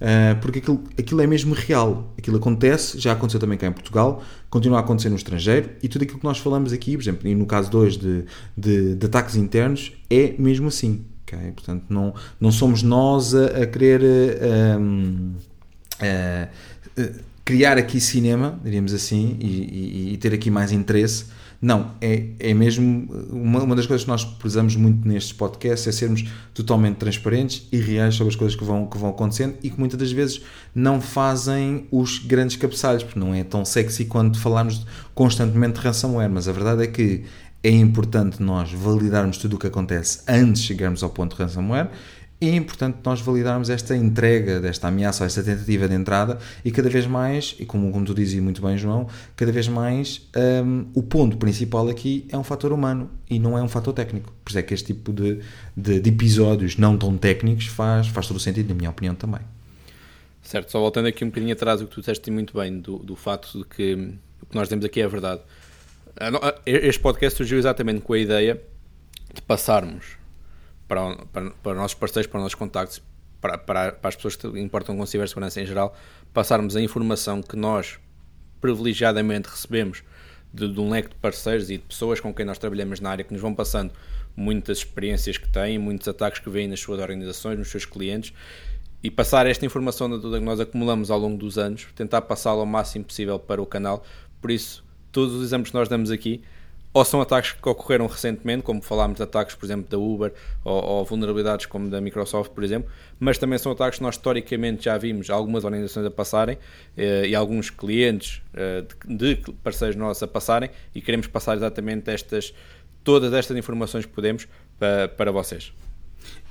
uh, 0.00 0.38
porque 0.42 0.59
aquilo, 0.59 0.85
aquilo 0.98 1.20
é 1.22 1.26
mesmo 1.26 1.54
real. 1.54 2.12
Aquilo 2.18 2.37
acontece, 2.37 2.98
já 2.98 3.12
aconteceu 3.12 3.40
também 3.40 3.57
cá 3.57 3.66
em 3.66 3.72
Portugal, 3.72 4.22
continua 4.50 4.78
a 4.78 4.81
acontecer 4.81 5.09
no 5.09 5.16
estrangeiro, 5.16 5.70
e 5.83 5.88
tudo 5.88 6.02
aquilo 6.02 6.18
que 6.18 6.24
nós 6.24 6.38
falamos 6.38 6.72
aqui, 6.72 6.94
por 6.94 7.02
exemplo, 7.02 7.26
e 7.26 7.35
no 7.35 7.46
caso 7.46 7.70
de 7.70 7.76
hoje 7.76 7.98
de, 7.98 8.24
de, 8.57 8.94
de 8.96 9.07
ataques 9.07 9.37
internos, 9.37 9.92
é 10.11 10.35
mesmo 10.38 10.68
assim. 10.68 11.07
Okay? 11.22 11.52
Portanto, 11.52 11.85
não, 11.88 12.14
não 12.38 12.52
somos 12.52 12.83
nós 12.83 13.35
a, 13.35 13.62
a 13.62 13.66
querer. 13.66 14.02
Um, 14.78 15.33
uh, 16.02 17.00
uh, 17.00 17.28
criar 17.48 17.78
aqui 17.78 17.98
cinema, 17.98 18.61
diríamos 18.62 18.92
assim, 18.92 19.38
e, 19.40 19.46
e, 19.46 20.12
e 20.12 20.16
ter 20.18 20.35
aqui 20.35 20.50
mais 20.50 20.70
interesse 20.70 21.24
não, 21.61 21.92
é, 22.01 22.25
é 22.38 22.55
mesmo 22.55 23.09
uma, 23.31 23.61
uma 23.61 23.75
das 23.75 23.85
coisas 23.85 24.05
que 24.05 24.11
nós 24.11 24.25
prezamos 24.25 24.77
muito 24.77 25.07
nestes 25.07 25.33
podcasts 25.33 25.88
é 25.88 25.92
sermos 25.92 26.25
totalmente 26.55 26.97
transparentes 26.97 27.66
e 27.73 27.79
reais 27.79 28.14
sobre 28.14 28.31
as 28.31 28.37
coisas 28.37 28.57
que 28.57 28.64
vão, 28.64 28.87
que 28.87 28.97
vão 28.97 29.11
acontecendo 29.11 29.57
e 29.61 29.68
que 29.68 29.79
muitas 29.79 29.99
das 29.99 30.12
vezes 30.12 30.40
não 30.73 31.01
fazem 31.01 31.88
os 31.90 32.21
grandes 32.21 32.55
cabeçalhos, 32.55 33.03
porque 33.03 33.18
não 33.18 33.35
é 33.35 33.42
tão 33.42 33.64
sexy 33.64 34.05
quando 34.05 34.38
falarmos 34.38 34.87
constantemente 35.14 35.81
de 35.81 35.81
ransomware, 35.81 36.31
mas 36.31 36.47
a 36.47 36.53
verdade 36.53 36.85
é 36.85 36.87
que 36.87 37.25
é 37.64 37.71
importante 37.71 38.40
nós 38.40 38.73
validarmos 38.73 39.37
tudo 39.38 39.57
o 39.57 39.59
que 39.59 39.66
acontece 39.66 40.21
antes 40.29 40.62
de 40.62 40.68
chegarmos 40.68 41.03
ao 41.03 41.11
ponto 41.11 41.35
de 41.35 41.42
ransomware 41.42 41.90
é 42.46 42.55
importante 42.55 42.98
nós 43.05 43.20
validarmos 43.20 43.68
esta 43.68 43.96
entrega 43.96 44.61
desta 44.61 44.87
ameaça, 44.87 45.24
esta 45.24 45.42
tentativa 45.42 45.88
de 45.88 45.94
entrada 45.94 46.38
e 46.64 46.70
cada 46.70 46.88
vez 46.88 47.07
mais, 47.07 47.57
e 47.59 47.66
como, 47.66 47.90
como 47.90 48.05
tu 48.05 48.14
dizia 48.14 48.40
muito 48.40 48.62
bem, 48.62 48.79
João, 48.79 49.09
cada 49.35 49.51
vez 49.51 49.66
mais 49.66 50.29
um, 50.64 50.87
o 50.94 51.03
ponto 51.03 51.37
principal 51.37 51.88
aqui 51.88 52.27
é 52.31 52.38
um 52.38 52.44
fator 52.44 52.72
humano 52.72 53.11
e 53.29 53.40
não 53.40 53.59
é 53.59 53.62
um 53.62 53.68
fator 53.68 53.92
técnico. 53.92 54.33
Por 54.44 54.51
isso 54.51 54.59
é 54.59 54.62
que 54.62 54.72
este 54.72 54.94
tipo 54.94 55.12
de, 55.12 55.40
de, 55.77 55.98
de 55.98 56.11
episódios 56.11 56.77
não 56.77 56.96
tão 56.96 57.16
técnicos 57.16 57.66
faz, 57.66 58.07
faz 58.07 58.29
todo 58.29 58.37
o 58.37 58.40
sentido, 58.40 58.68
na 58.68 58.74
minha 58.74 58.90
opinião, 58.90 59.16
também. 59.16 59.40
Certo, 60.40 60.70
só 60.70 60.79
voltando 60.79 61.09
aqui 61.09 61.24
um 61.24 61.29
bocadinho 61.29 61.53
atrás, 61.53 61.81
o 61.81 61.87
que 61.87 61.94
tu 61.94 62.01
disseste 62.01 62.31
muito 62.31 62.57
bem 62.57 62.79
do, 62.81 62.98
do 62.98 63.16
facto 63.16 63.59
de 63.59 63.64
que 63.64 63.94
o 64.40 64.46
que 64.46 64.55
nós 64.55 64.68
temos 64.68 64.85
aqui 64.85 65.01
é 65.01 65.09
verdade. 65.09 65.42
Este 66.64 67.01
podcast 67.01 67.37
surgiu 67.37 67.59
exatamente 67.59 68.01
com 68.01 68.12
a 68.12 68.18
ideia 68.18 68.61
de 69.35 69.42
passarmos 69.42 70.17
para, 70.88 71.16
para, 71.33 71.51
para 71.51 71.72
os 71.72 71.79
nossos 71.79 71.94
parceiros, 71.94 72.27
para 72.29 72.38
os 72.38 72.42
nossos 72.44 72.55
contactos, 72.55 73.03
para, 73.40 73.59
para, 73.59 73.92
para 73.92 74.09
as 74.09 74.16
pessoas 74.16 74.35
que 74.35 74.46
importam 74.59 74.96
com 74.96 75.07
cibersegurança 75.07 75.61
em 75.61 75.66
geral, 75.66 75.94
passarmos 76.33 76.74
a 76.74 76.81
informação 76.81 77.42
que 77.42 77.57
nós 77.57 77.98
privilegiadamente 78.61 79.48
recebemos 79.48 80.03
de, 80.53 80.66
de, 80.72 80.81
um 80.81 80.90
leque 80.90 81.11
de 81.11 81.14
parceiros 81.16 81.70
e 81.70 81.77
de 81.77 81.85
pessoas 81.85 82.18
com 82.18 82.35
quem 82.35 82.44
nós 82.44 82.59
trabalhamos 82.59 82.98
na 82.98 83.11
área 83.11 83.24
que 83.24 83.33
nos 83.33 83.42
vão 83.42 83.55
passando 83.55 83.92
muitas 84.35 84.79
experiências 84.79 85.37
que 85.37 85.48
têm, 85.48 85.79
muitos 85.79 86.09
ataques 86.09 86.40
que 86.40 86.48
vêm 86.48 86.66
nas 86.66 86.81
suas 86.81 87.01
organizações, 87.01 87.59
nos 87.59 87.68
seus 87.68 87.85
clientes 87.85 88.33
e 89.03 89.11
passar 89.11 89.46
esta 89.46 89.64
informação 89.64 90.09
que 90.20 90.40
nós 90.40 90.59
acumulamos 90.59 91.11
ao 91.11 91.18
longo 91.18 91.37
dos 91.37 91.57
anos, 91.57 91.87
tentar 91.94 92.22
passá-la 92.22 92.61
ao 92.61 92.66
máximo 92.66 93.05
possível 93.05 93.38
para 93.38 93.62
o 93.62 93.66
canal. 93.66 94.05
Por 94.40 94.51
isso, 94.51 94.85
todos 95.12 95.35
os 95.35 95.44
exemplos 95.44 95.70
que 95.70 95.77
nós 95.77 95.88
damos 95.88 96.11
aqui 96.11 96.42
ou 96.92 97.05
são 97.05 97.20
ataques 97.20 97.53
que 97.53 97.68
ocorreram 97.68 98.07
recentemente, 98.07 98.62
como 98.62 98.81
falámos 98.83 99.16
de 99.16 99.22
ataques, 99.22 99.55
por 99.55 99.66
exemplo, 99.66 99.88
da 99.88 99.98
Uber, 99.98 100.33
ou, 100.64 100.85
ou, 100.85 101.05
vulnerabilidades 101.05 101.66
como 101.66 101.88
da 101.88 102.01
Microsoft, 102.01 102.53
por 102.53 102.64
exemplo, 102.64 102.90
mas 103.20 103.38
também 103.38 103.59
são 103.59 103.72
ataques 103.72 103.98
que 103.98 104.03
nós 104.03 104.16
historicamente 104.16 104.85
já 104.85 104.96
vimos 104.96 105.31
algumas 105.31 105.64
organizações 105.64 106.07
a 106.07 106.11
passarem 106.11 106.59
eh, 106.96 107.29
e 107.29 107.35
alguns 107.35 107.70
clientes 107.70 108.42
eh, 108.55 108.85
de, 109.07 109.35
de, 109.37 109.53
parceiros 109.62 109.96
nossos 109.96 110.22
a 110.22 110.27
passarem 110.27 110.70
e 110.94 111.01
queremos 111.01 111.27
passar 111.27 111.57
exatamente 111.57 112.11
estas, 112.11 112.55
todas 113.05 113.33
estas 113.33 113.57
informações 113.57 114.07
que 114.07 114.12
podemos 114.12 114.48
para, 114.79 115.09
para 115.09 115.31
vocês. 115.31 115.72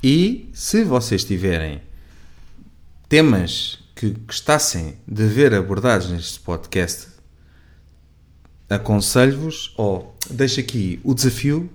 E 0.04 0.50
se 0.54 0.84
vocês 0.84 1.24
tiverem 1.24 1.82
temas 3.10 3.80
que 3.96 4.12
gostassem 4.12 4.98
de 5.08 5.26
ver 5.26 5.54
abordados 5.54 6.12
neste 6.12 6.40
podcast, 6.40 7.17
aconselho-vos, 8.70 9.74
ou 9.78 10.16
deixo 10.30 10.60
aqui 10.60 11.00
o 11.04 11.14
desafio 11.14 11.70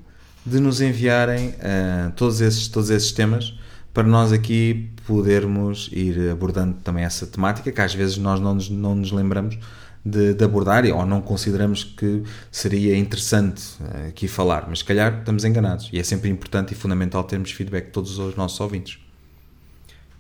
de 0.45 0.61
nos 0.61 0.81
enviarem 0.81 1.49
uh, 1.49 2.13
todos, 2.17 2.41
esses, 2.41 2.69
todos 2.69 2.91
esses 2.91 3.13
temas 3.13 3.55
para 3.95 4.05
nós 4.05 4.33
aqui 4.33 4.91
podermos 5.07 5.89
ir 5.93 6.31
abordando 6.31 6.77
também 6.83 7.05
essa 7.05 7.27
temática 7.27 7.71
que 7.71 7.81
às 7.81 7.95
vezes 7.95 8.17
nós 8.17 8.41
não 8.41 8.55
nos, 8.55 8.69
não 8.69 8.95
nos 8.95 9.13
lembramos 9.13 9.59
de, 10.05 10.35
de 10.35 10.45
abordar 10.45 10.85
ou 10.87 11.07
não 11.07 11.21
consideramos 11.21 11.85
que 11.85 12.23
seria 12.51 12.97
interessante 12.97 13.63
uh, 13.81 14.09
aqui 14.09 14.27
falar, 14.27 14.67
mas 14.69 14.81
se 14.81 14.85
calhar 14.85 15.19
estamos 15.21 15.45
enganados 15.45 15.89
e 15.93 15.99
é 15.99 16.03
sempre 16.03 16.29
importante 16.29 16.73
e 16.73 16.75
fundamental 16.75 17.23
termos 17.25 17.53
feedback 17.53 17.87
de 17.87 17.93
todos 17.93 18.19
os 18.19 18.35
nossos 18.35 18.61
ouvintes. 18.61 18.99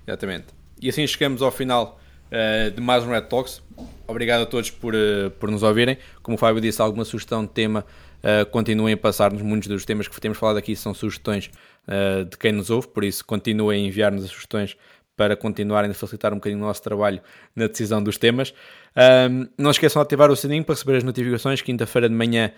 Exatamente. 0.06 0.46
E 0.80 0.88
assim 0.88 1.06
chegamos 1.06 1.42
ao 1.42 1.50
final 1.50 2.00
uh, 2.33 2.71
de 2.71 2.81
mais 2.81 3.05
um 3.05 3.11
Red 3.11 3.23
Talks. 3.23 3.62
Obrigado 4.07 4.42
a 4.42 4.47
todos 4.47 4.71
por, 4.71 4.95
uh, 4.95 5.31
por 5.38 5.51
nos 5.51 5.62
ouvirem. 5.62 5.99
Como 6.23 6.37
o 6.37 6.38
Fábio 6.38 6.61
disse, 6.61 6.81
alguma 6.81 7.05
sugestão 7.05 7.45
de 7.45 7.51
tema, 7.51 7.85
uh, 8.18 8.47
continuem 8.51 8.95
a 8.95 8.97
passar-nos. 8.97 9.42
Muitos 9.42 9.68
dos 9.68 9.85
temas 9.85 10.09
que 10.09 10.21
temos 10.21 10.38
falado 10.38 10.57
aqui 10.57 10.75
são 10.75 10.95
sugestões 10.95 11.51
de 12.31 12.38
quem 12.38 12.53
nos 12.53 12.71
ouve, 12.71 12.87
por 12.87 13.03
isso 13.03 13.25
continuem 13.25 13.83
a 13.83 13.88
enviar-nos 13.88 14.23
as 14.25 14.31
sugestões 14.31 14.77
para 15.16 15.35
continuarem 15.37 15.90
a 15.90 15.95
facilitar 15.95 16.33
um 16.33 16.37
bocadinho 16.37 16.62
o 16.62 16.64
nosso 16.64 16.81
trabalho 16.81 17.21
na 17.57 17.66
decisão 17.66 18.01
dos 18.01 18.16
temas. 18.16 18.55
Um, 19.29 19.49
não 19.59 19.73
esqueçam 19.73 20.01
de 20.01 20.07
ativar 20.07 20.31
o 20.31 20.37
sininho 20.37 20.64
para 20.64 20.77
receber 20.77 20.99
as 20.99 21.03
notificações 21.03 21.61
quinta-feira 21.61 22.09
de 22.09 22.14
manhã, 22.14 22.53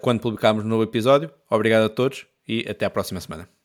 quando 0.00 0.20
publicarmos 0.20 0.64
um 0.64 0.68
novo 0.68 0.84
episódio. 0.84 1.28
Obrigado 1.50 1.86
a 1.86 1.88
todos 1.88 2.24
e 2.46 2.64
até 2.68 2.86
à 2.86 2.90
próxima 2.90 3.20
semana. 3.20 3.61